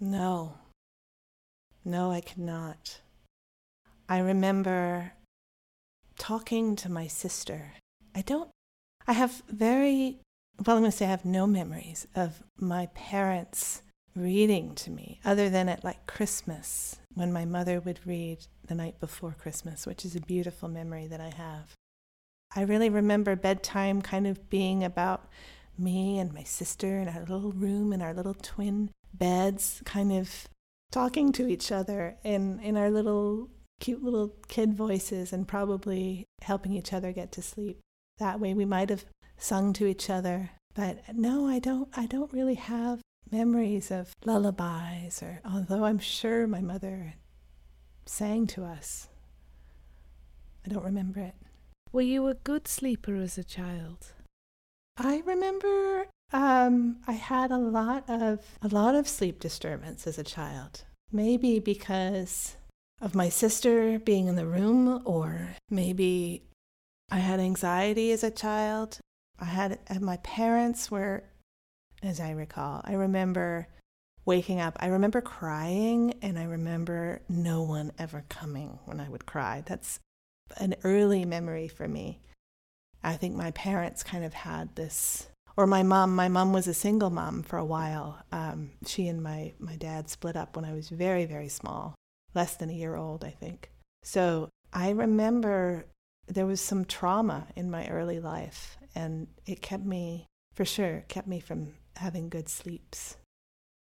No. 0.00 0.54
No, 1.84 2.10
I 2.10 2.20
cannot. 2.20 3.00
I 4.08 4.18
remember 4.18 5.12
talking 6.18 6.74
to 6.76 6.90
my 6.90 7.06
sister. 7.06 7.74
I 8.14 8.22
don't, 8.22 8.50
I 9.06 9.12
have 9.12 9.42
very, 9.48 10.18
well, 10.66 10.76
I'm 10.76 10.82
going 10.82 10.90
to 10.90 10.96
say 10.96 11.06
I 11.06 11.10
have 11.10 11.24
no 11.24 11.46
memories 11.46 12.06
of 12.14 12.42
my 12.58 12.86
parents 12.94 13.82
reading 14.18 14.74
to 14.74 14.90
me 14.90 15.20
other 15.24 15.48
than 15.48 15.68
at 15.68 15.84
like 15.84 16.06
Christmas 16.06 16.96
when 17.14 17.32
my 17.32 17.44
mother 17.44 17.80
would 17.80 18.00
read 18.06 18.38
the 18.66 18.74
night 18.74 19.00
before 19.00 19.34
Christmas, 19.38 19.86
which 19.86 20.04
is 20.04 20.14
a 20.14 20.20
beautiful 20.20 20.68
memory 20.68 21.06
that 21.06 21.20
I 21.20 21.30
have. 21.30 21.72
I 22.54 22.62
really 22.62 22.88
remember 22.88 23.36
bedtime 23.36 24.02
kind 24.02 24.26
of 24.26 24.48
being 24.48 24.82
about 24.84 25.28
me 25.78 26.18
and 26.18 26.32
my 26.32 26.42
sister 26.42 26.98
in 26.98 27.08
our 27.08 27.20
little 27.20 27.52
room 27.52 27.92
in 27.92 28.02
our 28.02 28.14
little 28.14 28.34
twin 28.34 28.90
beds, 29.14 29.82
kind 29.84 30.12
of 30.12 30.48
talking 30.90 31.32
to 31.32 31.46
each 31.46 31.70
other 31.70 32.16
in, 32.24 32.60
in 32.60 32.76
our 32.76 32.90
little 32.90 33.48
cute 33.80 34.02
little 34.02 34.34
kid 34.48 34.74
voices 34.74 35.32
and 35.32 35.46
probably 35.46 36.24
helping 36.42 36.72
each 36.72 36.92
other 36.92 37.12
get 37.12 37.30
to 37.32 37.42
sleep. 37.42 37.78
That 38.18 38.40
way 38.40 38.54
we 38.54 38.64
might 38.64 38.90
have 38.90 39.04
sung 39.36 39.72
to 39.74 39.86
each 39.86 40.10
other. 40.10 40.50
But 40.74 40.98
no, 41.14 41.46
I 41.46 41.58
don't 41.58 41.88
I 41.96 42.06
don't 42.06 42.32
really 42.32 42.54
have 42.54 43.00
memories 43.30 43.90
of 43.90 44.12
lullabies 44.24 45.22
or 45.22 45.40
although 45.44 45.84
I'm 45.84 45.98
sure 45.98 46.46
my 46.46 46.60
mother 46.60 47.14
sang 48.06 48.46
to 48.48 48.64
us. 48.64 49.08
I 50.64 50.70
don't 50.70 50.84
remember 50.84 51.20
it. 51.20 51.34
Were 51.92 52.02
you 52.02 52.26
a 52.26 52.34
good 52.34 52.68
sleeper 52.68 53.14
as 53.16 53.38
a 53.38 53.44
child? 53.44 54.12
I 54.96 55.22
remember 55.24 56.08
um, 56.32 56.98
I 57.06 57.12
had 57.12 57.50
a 57.50 57.56
lot 57.56 58.04
of 58.08 58.44
a 58.60 58.68
lot 58.68 58.94
of 58.94 59.08
sleep 59.08 59.40
disturbance 59.40 60.06
as 60.06 60.18
a 60.18 60.24
child. 60.24 60.84
Maybe 61.10 61.58
because 61.58 62.56
of 63.00 63.14
my 63.14 63.28
sister 63.28 63.98
being 63.98 64.26
in 64.26 64.36
the 64.36 64.46
room, 64.46 65.00
or 65.04 65.54
maybe 65.70 66.42
I 67.10 67.18
had 67.18 67.40
anxiety 67.40 68.12
as 68.12 68.22
a 68.22 68.30
child. 68.30 68.98
I 69.38 69.46
had 69.46 69.78
my 70.00 70.18
parents 70.18 70.90
were, 70.90 71.22
as 72.02 72.20
I 72.20 72.30
recall, 72.30 72.80
I 72.84 72.94
remember 72.94 73.68
waking 74.24 74.60
up. 74.60 74.76
I 74.80 74.88
remember 74.88 75.20
crying, 75.20 76.14
and 76.22 76.38
I 76.38 76.44
remember 76.44 77.22
no 77.28 77.62
one 77.62 77.92
ever 77.98 78.24
coming 78.28 78.78
when 78.84 79.00
I 79.00 79.08
would 79.08 79.26
cry. 79.26 79.62
That's 79.66 80.00
an 80.56 80.74
early 80.84 81.24
memory 81.24 81.68
for 81.68 81.88
me. 81.88 82.20
I 83.02 83.14
think 83.14 83.34
my 83.34 83.52
parents 83.52 84.02
kind 84.02 84.24
of 84.24 84.34
had 84.34 84.74
this 84.76 85.28
or 85.58 85.66
my 85.66 85.82
mom 85.82 86.14
my 86.14 86.28
mom 86.28 86.52
was 86.52 86.68
a 86.68 86.72
single 86.72 87.10
mom 87.10 87.42
for 87.42 87.58
a 87.58 87.64
while 87.64 88.22
um, 88.30 88.70
she 88.86 89.08
and 89.08 89.20
my, 89.22 89.52
my 89.58 89.74
dad 89.76 90.08
split 90.08 90.36
up 90.36 90.54
when 90.54 90.64
i 90.64 90.72
was 90.72 90.88
very 90.88 91.26
very 91.26 91.48
small 91.48 91.94
less 92.34 92.54
than 92.54 92.70
a 92.70 92.74
year 92.74 92.94
old 92.94 93.24
i 93.24 93.30
think 93.30 93.70
so 94.02 94.48
i 94.72 94.90
remember 94.90 95.84
there 96.28 96.46
was 96.46 96.60
some 96.60 96.84
trauma 96.84 97.46
in 97.56 97.70
my 97.70 97.88
early 97.88 98.20
life 98.20 98.78
and 98.94 99.26
it 99.46 99.60
kept 99.60 99.84
me 99.84 100.26
for 100.54 100.64
sure 100.64 101.04
kept 101.08 101.26
me 101.26 101.40
from 101.40 101.72
having 101.98 102.28
good 102.28 102.48
sleeps 102.48 103.16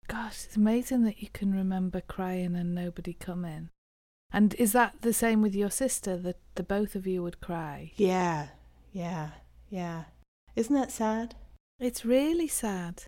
Gosh, 0.09 0.45
it's 0.45 0.57
amazing 0.57 1.03
that 1.03 1.21
you 1.21 1.29
can 1.33 1.53
remember 1.53 2.01
crying 2.01 2.55
and 2.55 2.75
nobody 2.75 3.13
coming. 3.13 3.71
And 4.33 4.55
is 4.55 4.73
that 4.73 5.03
the 5.03 5.13
same 5.13 5.43
with 5.43 5.55
your 5.55 5.71
sister, 5.71 6.17
that 6.19 6.39
the 6.55 6.63
both 6.63 6.95
of 6.95 7.07
you 7.07 7.23
would 7.23 7.41
cry? 7.41 7.93
Yeah, 7.97 8.49
yeah, 8.93 9.31
yeah. 9.69 10.05
Isn't 10.55 10.75
that 10.75 10.93
sad? 10.93 11.35
It's 11.81 12.05
really 12.05 12.49
sad. 12.49 13.05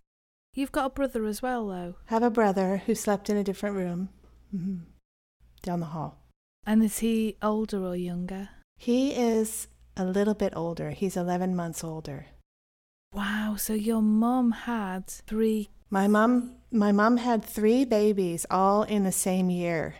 You've 0.53 0.71
got 0.71 0.87
a 0.87 0.89
brother 0.89 1.25
as 1.25 1.41
well, 1.41 1.67
though. 1.67 1.95
Have 2.05 2.23
a 2.23 2.29
brother 2.29 2.83
who 2.85 2.95
slept 2.95 3.29
in 3.29 3.37
a 3.37 3.43
different 3.43 3.75
room 3.75 4.09
hmm 4.51 4.77
down 5.61 5.81
the 5.81 5.87
hall. 5.87 6.23
And 6.65 6.81
is 6.81 6.99
he 6.99 7.35
older 7.41 7.83
or 7.83 7.95
younger? 7.95 8.49
He 8.77 9.11
is 9.11 9.67
a 9.97 10.05
little 10.05 10.33
bit 10.33 10.53
older. 10.55 10.91
He's 10.91 11.17
11 11.17 11.53
months 11.53 11.83
older. 11.83 12.27
Wow, 13.11 13.55
so 13.57 13.73
your 13.73 14.01
mom 14.01 14.51
had 14.51 15.07
three. 15.07 15.69
My 15.89 16.07
mom, 16.07 16.57
my 16.71 16.91
mom 16.91 17.17
had 17.17 17.43
three 17.43 17.83
babies 17.83 18.45
all 18.49 18.83
in 18.83 19.03
the 19.03 19.11
same 19.11 19.49
year. 19.49 19.95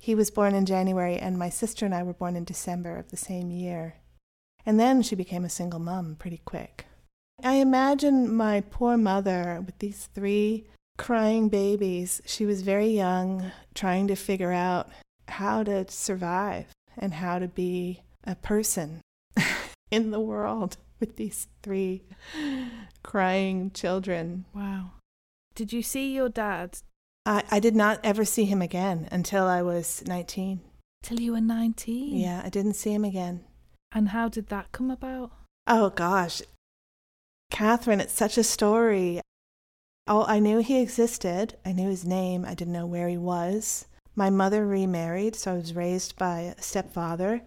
He 0.00 0.14
was 0.14 0.30
born 0.30 0.54
in 0.54 0.66
January, 0.66 1.16
and 1.16 1.38
my 1.38 1.48
sister 1.48 1.86
and 1.86 1.94
I 1.94 2.02
were 2.02 2.12
born 2.12 2.36
in 2.36 2.44
December 2.44 2.98
of 2.98 3.10
the 3.10 3.16
same 3.16 3.50
year. 3.50 3.96
And 4.66 4.80
then 4.80 5.02
she 5.02 5.14
became 5.14 5.44
a 5.44 5.50
single 5.50 5.78
mom 5.78 6.16
pretty 6.16 6.40
quick. 6.44 6.86
I 7.42 7.54
imagine 7.54 8.34
my 8.34 8.62
poor 8.62 8.96
mother 8.96 9.62
with 9.64 9.78
these 9.78 10.08
three 10.14 10.66
crying 10.98 11.48
babies. 11.48 12.20
She 12.26 12.46
was 12.46 12.62
very 12.62 12.88
young, 12.88 13.52
trying 13.74 14.08
to 14.08 14.16
figure 14.16 14.52
out 14.52 14.88
how 15.28 15.62
to 15.62 15.86
survive 15.88 16.66
and 16.98 17.14
how 17.14 17.38
to 17.38 17.48
be 17.48 18.02
a 18.24 18.34
person 18.34 19.00
in 19.94 20.10
the 20.10 20.20
world 20.20 20.76
with 21.00 21.16
these 21.16 21.48
three 21.62 22.02
crying 23.02 23.70
children. 23.70 24.44
Wow. 24.54 24.92
Did 25.54 25.72
you 25.72 25.82
see 25.82 26.14
your 26.14 26.28
dad 26.28 26.78
I, 27.26 27.42
I 27.50 27.60
did 27.60 27.74
not 27.74 28.00
ever 28.04 28.24
see 28.24 28.44
him 28.44 28.60
again 28.60 29.08
until 29.10 29.46
I 29.46 29.62
was 29.62 30.02
19. 30.06 30.60
till 31.02 31.20
you 31.20 31.32
were 31.32 31.40
19? 31.40 32.16
Yeah, 32.16 32.42
I 32.44 32.50
didn't 32.50 32.74
see 32.74 32.92
him 32.92 33.04
again. 33.04 33.44
And 33.92 34.10
how 34.10 34.28
did 34.28 34.48
that 34.48 34.72
come 34.72 34.90
about? 34.90 35.32
Oh 35.66 35.90
gosh. 35.90 36.42
Catherine, 37.50 38.00
it's 38.00 38.12
such 38.12 38.36
a 38.36 38.44
story. 38.44 39.20
Oh, 40.06 40.24
I 40.26 40.38
knew 40.38 40.58
he 40.58 40.80
existed. 40.80 41.56
I 41.64 41.72
knew 41.72 41.88
his 41.88 42.04
name. 42.04 42.44
I 42.44 42.54
didn't 42.54 42.74
know 42.74 42.86
where 42.86 43.08
he 43.08 43.16
was. 43.16 43.86
My 44.14 44.28
mother 44.28 44.66
remarried, 44.66 45.34
so 45.34 45.52
I 45.52 45.56
was 45.56 45.74
raised 45.74 46.16
by 46.16 46.40
a 46.40 46.60
stepfather 46.62 47.42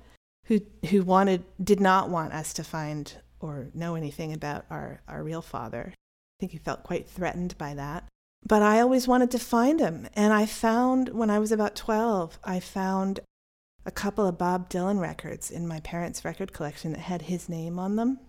who 0.48 0.62
who 0.90 1.04
wanted 1.04 1.44
did 1.64 1.80
not 1.80 2.10
want 2.10 2.34
us 2.34 2.54
to 2.54 2.64
find 2.64 3.14
or 3.40 3.68
know 3.74 3.96
anything 3.96 4.34
about 4.34 4.66
our, 4.70 5.02
our 5.08 5.24
real 5.24 5.42
father. 5.42 5.94
I 5.94 6.36
think 6.40 6.52
he 6.52 6.58
felt 6.58 6.84
quite 6.84 7.08
threatened 7.08 7.58
by 7.58 7.74
that. 7.76 8.08
But 8.46 8.62
I 8.62 8.80
always 8.80 9.08
wanted 9.08 9.32
to 9.32 9.40
find 9.40 9.80
him. 9.80 10.08
And 10.14 10.34
I 10.34 10.46
found 10.46 11.10
when 11.10 11.30
I 11.30 11.40
was 11.40 11.52
about 11.52 11.76
12, 11.76 12.40
I 12.44 12.60
found 12.60 13.20
a 13.86 13.92
couple 13.92 14.28
of 14.28 14.38
Bob 14.38 14.70
Dylan 14.70 15.00
records 15.00 15.50
in 15.50 15.68
my 15.68 15.80
parents' 15.80 16.26
record 16.26 16.54
collection 16.54 16.92
that 16.94 17.02
had 17.02 17.24
his 17.24 17.50
name 17.50 17.80
on 17.80 17.96
them. 17.96 18.20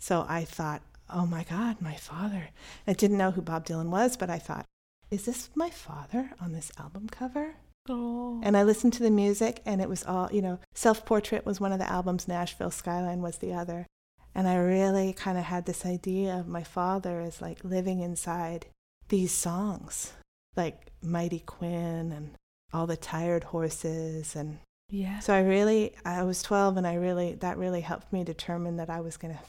So 0.00 0.24
I 0.28 0.44
thought, 0.44 0.82
oh 1.10 1.26
my 1.26 1.44
God, 1.44 1.80
my 1.80 1.94
father. 1.94 2.50
I 2.86 2.92
didn't 2.92 3.18
know 3.18 3.32
who 3.32 3.42
Bob 3.42 3.66
Dylan 3.66 3.90
was, 3.90 4.16
but 4.16 4.30
I 4.30 4.38
thought, 4.38 4.64
is 5.10 5.24
this 5.24 5.50
my 5.54 5.70
father 5.70 6.30
on 6.40 6.52
this 6.52 6.70
album 6.78 7.08
cover? 7.08 7.54
Oh. 7.88 8.40
And 8.42 8.56
I 8.56 8.62
listened 8.62 8.92
to 8.94 9.02
the 9.02 9.10
music, 9.10 9.62
and 9.64 9.80
it 9.80 9.88
was 9.88 10.04
all, 10.04 10.28
you 10.32 10.42
know, 10.42 10.58
Self 10.74 11.04
Portrait 11.04 11.46
was 11.46 11.60
one 11.60 11.72
of 11.72 11.78
the 11.78 11.90
albums, 11.90 12.28
Nashville 12.28 12.70
Skyline 12.70 13.22
was 13.22 13.38
the 13.38 13.52
other. 13.52 13.86
And 14.34 14.46
I 14.46 14.56
really 14.56 15.12
kind 15.12 15.38
of 15.38 15.44
had 15.44 15.66
this 15.66 15.84
idea 15.84 16.36
of 16.36 16.46
my 16.46 16.62
father 16.62 17.20
as 17.20 17.42
like 17.42 17.64
living 17.64 18.00
inside 18.00 18.66
these 19.08 19.32
songs, 19.32 20.12
like 20.56 20.92
Mighty 21.02 21.40
Quinn 21.40 22.12
and 22.12 22.34
All 22.72 22.86
the 22.86 22.96
Tired 22.96 23.44
Horses. 23.44 24.36
And 24.36 24.58
yeah. 24.90 25.18
so 25.18 25.34
I 25.34 25.40
really, 25.40 25.94
I 26.04 26.22
was 26.22 26.42
12, 26.42 26.76
and 26.76 26.86
I 26.86 26.94
really, 26.94 27.34
that 27.36 27.58
really 27.58 27.80
helped 27.80 28.12
me 28.12 28.22
determine 28.22 28.76
that 28.76 28.90
I 28.90 29.00
was 29.00 29.16
going 29.16 29.34
to 29.34 29.40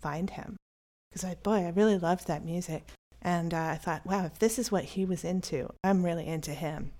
find 0.00 0.30
him. 0.30 0.56
Because 1.10 1.24
I, 1.24 1.34
boy, 1.34 1.66
I 1.66 1.70
really 1.70 1.98
loved 1.98 2.26
that 2.26 2.44
music. 2.44 2.88
And 3.20 3.54
uh, 3.54 3.62
I 3.62 3.76
thought, 3.76 4.04
wow, 4.04 4.24
if 4.26 4.38
this 4.38 4.58
is 4.58 4.72
what 4.72 4.84
he 4.84 5.04
was 5.04 5.24
into, 5.24 5.72
I'm 5.84 6.04
really 6.04 6.26
into 6.26 6.52
him. 6.52 6.92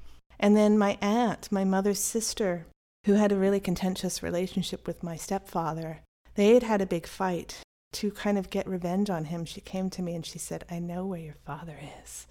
And 0.42 0.56
then 0.56 0.76
my 0.76 0.98
aunt, 1.00 1.52
my 1.52 1.62
mother's 1.62 2.00
sister, 2.00 2.66
who 3.06 3.14
had 3.14 3.30
a 3.30 3.36
really 3.36 3.60
contentious 3.60 4.24
relationship 4.24 4.88
with 4.88 5.04
my 5.04 5.14
stepfather, 5.14 6.00
they 6.34 6.54
had 6.54 6.64
had 6.64 6.80
a 6.80 6.86
big 6.86 7.06
fight 7.06 7.60
to 7.92 8.10
kind 8.10 8.36
of 8.36 8.50
get 8.50 8.66
revenge 8.66 9.08
on 9.08 9.26
him. 9.26 9.44
She 9.44 9.60
came 9.60 9.88
to 9.90 10.02
me 10.02 10.16
and 10.16 10.26
she 10.26 10.40
said, 10.40 10.64
I 10.68 10.80
know 10.80 11.06
where 11.06 11.20
your 11.20 11.36
father 11.46 11.78
is. 12.02 12.26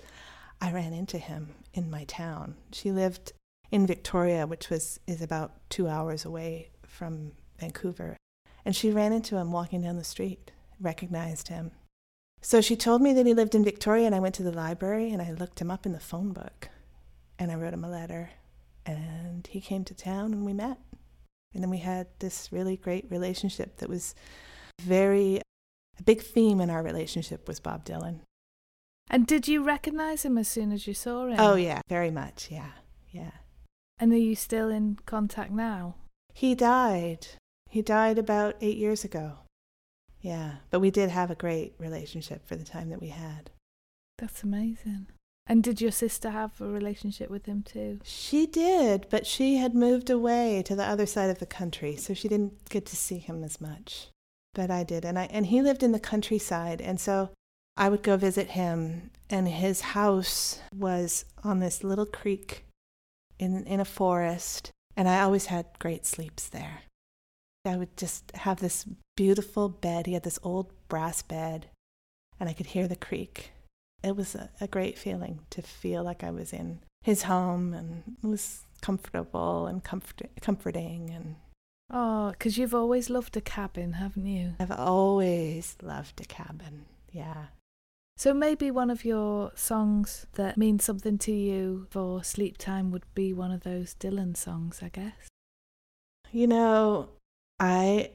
I 0.60 0.74
ran 0.74 0.92
into 0.92 1.18
him 1.18 1.56
in 1.74 1.90
my 1.90 2.04
town. 2.04 2.56
She 2.74 2.92
lived 2.92 3.32
in 3.72 3.88
Victoria, 3.88 4.46
which 4.46 4.70
was 4.70 5.00
is 5.08 5.22
about 5.22 5.54
two 5.70 5.88
hours 5.88 6.26
away 6.26 6.72
from 6.84 7.32
Vancouver. 7.60 8.18
And 8.66 8.76
she 8.76 8.92
ran 8.92 9.14
into 9.14 9.38
him 9.38 9.54
walking 9.54 9.84
down 9.84 9.96
the 9.96 10.04
street, 10.04 10.52
recognized 10.82 11.48
him. 11.48 11.72
So 12.42 12.60
she 12.60 12.76
told 12.76 13.02
me 13.02 13.14
that 13.14 13.26
he 13.26 13.34
lived 13.34 13.56
in 13.56 13.64
Victoria, 13.64 14.06
and 14.08 14.16
I 14.16 14.20
went 14.20 14.36
to 14.36 14.44
the 14.44 14.52
library 14.52 15.12
and 15.12 15.22
I 15.22 15.32
looked 15.32 15.62
him 15.62 15.72
up 15.72 15.86
in 15.86 15.94
the 15.94 16.00
phone 16.00 16.34
book 16.34 16.70
and 17.42 17.52
I 17.52 17.56
wrote 17.56 17.74
him 17.74 17.84
a 17.84 17.90
letter. 17.90 18.30
And 18.86 19.48
he 19.48 19.62
came 19.62 19.84
to 19.86 19.96
town 19.96 20.32
and 20.32 20.46
we 20.46 20.54
met. 20.54 20.78
And 21.54 21.64
then 21.64 21.72
we 21.72 21.80
had 21.80 22.06
this 22.20 22.52
really 22.52 22.78
great 22.78 23.10
relationship 23.10 23.78
that 23.78 23.90
was 23.90 24.14
very, 24.80 25.42
a 26.00 26.04
big 26.04 26.22
theme 26.22 26.62
in 26.62 26.70
our 26.70 26.84
relationship 26.84 27.48
was 27.48 27.60
Bob 27.60 27.84
Dylan. 27.84 28.20
And 29.10 29.26
did 29.26 29.48
you 29.48 29.64
recognize 29.64 30.24
him 30.24 30.38
as 30.38 30.48
soon 30.48 30.72
as 30.72 30.86
you 30.86 30.94
saw 30.94 31.26
him? 31.26 31.40
Oh, 31.40 31.56
yeah, 31.56 31.82
very 31.90 32.12
much. 32.12 32.50
Yeah, 32.52 32.74
yeah. 33.10 33.32
And 34.00 34.14
are 34.14 34.18
you 34.18 34.36
still 34.36 34.70
in 34.70 35.00
contact 35.08 35.52
now? 35.52 35.96
He 36.34 36.54
died. 36.54 37.28
He 37.70 37.82
died 37.82 38.20
about 38.20 38.56
eight 38.62 38.78
years 38.78 39.04
ago. 39.04 39.40
Yeah, 40.22 40.58
but 40.70 40.80
we 40.80 40.92
did 40.92 41.10
have 41.10 41.32
a 41.32 41.36
great 41.36 41.74
relationship 41.80 42.48
for 42.48 42.56
the 42.56 42.64
time 42.64 42.90
that 42.90 43.02
we 43.02 43.10
had. 43.10 43.50
That's 44.20 44.44
amazing. 44.44 45.08
And 45.48 45.64
did 45.64 45.82
your 45.82 45.92
sister 45.92 46.30
have 46.30 46.62
a 46.62 46.68
relationship 46.68 47.30
with 47.30 47.46
him 47.46 47.64
too? 47.64 48.00
She 48.04 48.46
did, 48.46 49.08
but 49.10 49.26
she 49.26 49.58
had 49.58 49.76
moved 49.76 50.10
away 50.10 50.64
to 50.64 50.76
the 50.76 50.86
other 50.86 51.06
side 51.06 51.30
of 51.30 51.40
the 51.40 51.46
country, 51.46 51.96
so 51.96 52.14
she 52.14 52.28
didn't 52.28 52.70
get 52.70 52.86
to 52.88 52.96
see 52.96 53.18
him 53.18 53.44
as 53.44 53.60
much. 53.60 54.08
But 54.54 54.70
I 54.70 54.84
did, 54.84 55.04
and 55.04 55.18
I 55.18 55.26
and 55.26 55.48
he 55.48 55.62
lived 55.62 55.84
in 55.84 55.92
the 55.92 56.00
countryside, 56.00 56.82
and 56.82 57.00
so 57.00 57.32
I 57.76 57.90
would 57.90 58.04
go 58.04 58.18
visit 58.18 58.52
him, 58.52 59.12
and 59.30 59.48
his 59.48 59.82
house 59.82 60.60
was 60.76 61.26
on 61.44 61.60
this 61.60 61.84
little 61.84 62.06
creek 62.06 62.66
in 63.40 63.66
in 63.66 63.80
a 63.80 63.86
forest, 63.86 64.72
and 64.96 65.10
I 65.10 65.22
always 65.22 65.48
had 65.48 65.80
great 65.80 66.06
sleeps 66.06 66.48
there. 66.48 66.84
I 67.66 67.78
would 67.78 67.96
just 67.96 68.32
have 68.36 68.60
this 68.60 68.86
beautiful 69.16 69.70
bed. 69.70 70.06
He 70.06 70.14
had 70.14 70.24
this 70.24 70.40
old 70.44 70.72
brass 70.88 71.22
bed, 71.22 71.68
and 72.40 72.50
I 72.50 72.54
could 72.54 72.68
hear 72.68 72.88
the 72.88 72.96
creek. 72.96 73.52
It 74.04 74.16
was 74.16 74.36
a, 74.36 74.50
a 74.60 74.68
great 74.68 74.98
feeling 74.98 75.40
to 75.52 75.62
feel 75.62 76.04
like 76.04 76.24
I 76.24 76.32
was 76.32 76.54
in 76.54 76.80
his 77.04 77.24
home 77.24 77.74
and 77.74 78.04
it 78.24 78.28
was 78.28 78.66
comfortable 78.82 79.68
and 79.68 79.84
comfort, 79.84 80.30
comforting. 80.42 81.12
And 81.12 81.36
Oh, 81.94 82.32
because 82.32 82.58
you've 82.58 82.74
always 82.74 83.10
loved 83.10 83.36
a 83.36 83.42
cabin, 83.42 83.94
haven't 83.94 84.26
you? 84.26 84.54
I've 84.60 84.72
always 84.72 85.76
loved 85.82 86.22
a 86.22 86.26
cabin. 86.26 86.86
Yeah. 87.12 87.48
So 88.16 88.34
maybe 88.34 88.72
one 88.72 88.90
of 88.90 89.04
your 89.04 89.52
songs 89.56 90.26
that 90.34 90.58
means 90.58 90.84
something 90.86 91.18
to 91.20 91.32
you 91.32 91.88
for 91.90 92.24
sleep 92.24 92.58
time 92.58 92.92
would 92.92 93.04
be 93.14 93.34
one 93.34 93.52
of 93.52 93.64
those 93.64 93.96
Dylan 93.96 94.38
songs, 94.38 94.80
I 94.82 94.90
guess. 94.90 95.28
You 96.32 96.48
know, 96.48 97.10
I 97.60 98.12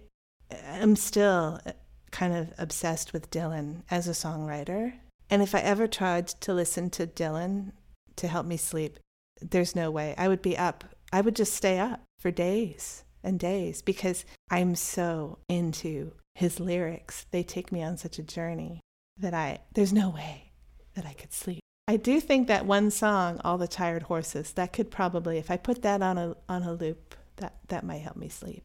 am 0.51 0.97
still 0.97 1.61
uh, 1.67 1.73
kind 2.13 2.35
of 2.35 2.55
obsessed 2.57 3.13
with 3.13 3.31
Dylan 3.31 3.83
as 3.91 4.09
a 4.09 4.13
songwriter. 4.13 4.95
And 5.31 5.43
if 5.43 5.55
I 5.55 5.61
ever 5.61 5.87
tried 5.87 6.29
to 6.29 6.55
listen 6.55 6.91
to 6.91 7.07
Dylan 7.07 7.73
to 8.17 8.29
help 8.29 8.47
me 8.47 8.57
sleep, 8.57 8.99
there's 9.41 9.77
no 9.77 9.91
way. 9.91 10.15
I 10.17 10.29
would 10.29 10.43
be 10.43 10.57
up. 10.57 10.85
I 11.13 11.21
would 11.21 11.37
just 11.37 11.55
stay 11.55 11.79
up 11.79 12.03
for 12.19 12.31
days 12.31 13.05
and 13.23 13.39
days 13.39 13.83
because 13.83 14.25
I'm 14.51 14.75
so 14.75 15.39
into 15.49 16.13
his 16.35 16.61
lyrics. 16.61 17.27
They 17.31 17.43
take 17.43 17.73
me 17.73 17.83
on 17.83 17.97
such 17.97 18.19
a 18.19 18.23
journey 18.23 18.81
that 19.19 19.35
I 19.35 19.61
there's 19.73 19.93
no 19.93 20.11
way 20.11 20.53
that 20.95 21.07
I 21.07 21.13
could 21.13 21.33
sleep. 21.33 21.61
I 21.89 21.97
do 21.97 22.21
think 22.21 22.49
that 22.49 22.67
one 22.67 22.91
song, 22.91 23.41
All 23.45 23.59
the 23.59 23.69
Tired 23.69 24.05
Horses, 24.05 24.53
that 24.53 24.73
could 24.73 24.91
probably 24.91 25.39
if 25.39 25.51
I 25.51 25.57
put 25.57 25.83
that 25.83 26.03
on 26.03 26.19
a 26.19 26.37
on 26.49 26.63
a 26.63 26.73
loop, 26.73 27.15
that 27.37 27.55
that 27.69 27.85
might 27.85 28.03
help 28.03 28.17
me 28.17 28.29
sleep. 28.29 28.65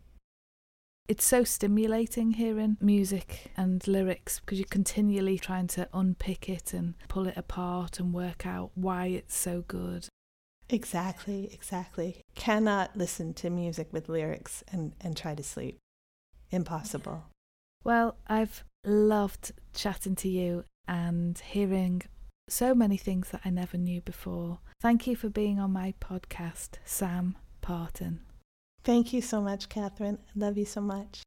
It's 1.08 1.26
so 1.26 1.44
stimulating 1.44 2.34
hearing 2.34 2.78
music 2.80 3.52
and 3.58 3.86
lyrics 3.88 4.40
because 4.40 4.60
you're 4.60 4.68
continually 4.70 5.38
trying 5.38 5.68
to 5.68 5.90
unpick 5.94 6.48
it 6.48 6.74
and 6.74 6.94
pull 7.10 7.28
it 7.28 7.36
apart 7.36 8.00
and 8.00 8.14
work 8.14 8.46
out 8.46 8.72
why 8.76 9.08
it's 9.08 9.36
so 9.36 9.64
good. 9.68 10.08
Exactly, 10.70 11.50
exactly. 11.52 12.22
Cannot 12.36 12.96
listen 12.96 13.34
to 13.36 13.50
music 13.50 13.90
with 13.92 14.08
lyrics 14.08 14.64
and, 14.72 14.94
and 15.02 15.18
try 15.18 15.36
to 15.36 15.44
sleep. 15.44 15.80
Impossible. 16.50 17.26
Well, 17.84 18.16
I've 18.28 18.64
loved 18.86 19.52
chatting 19.74 20.16
to 20.16 20.30
you 20.30 20.64
and 20.88 21.38
hearing 21.40 22.04
so 22.48 22.74
many 22.74 22.98
things 22.98 23.30
that 23.32 23.42
I 23.44 23.50
never 23.50 23.78
knew 23.78 24.02
before. 24.02 24.60
Thank 24.82 25.08
you 25.08 25.16
for 25.16 25.30
being 25.30 25.60
on 25.60 25.74
my 25.74 25.94
podcast, 26.00 26.78
Sam 26.86 27.36
Parton. 27.62 28.22
Thank 28.84 29.14
you 29.14 29.22
so 29.22 29.42
much, 29.42 29.70
Catherine. 29.70 30.18
I 30.28 30.40
love 30.40 30.58
you 30.58 30.66
so 30.66 30.82
much. 30.82 31.24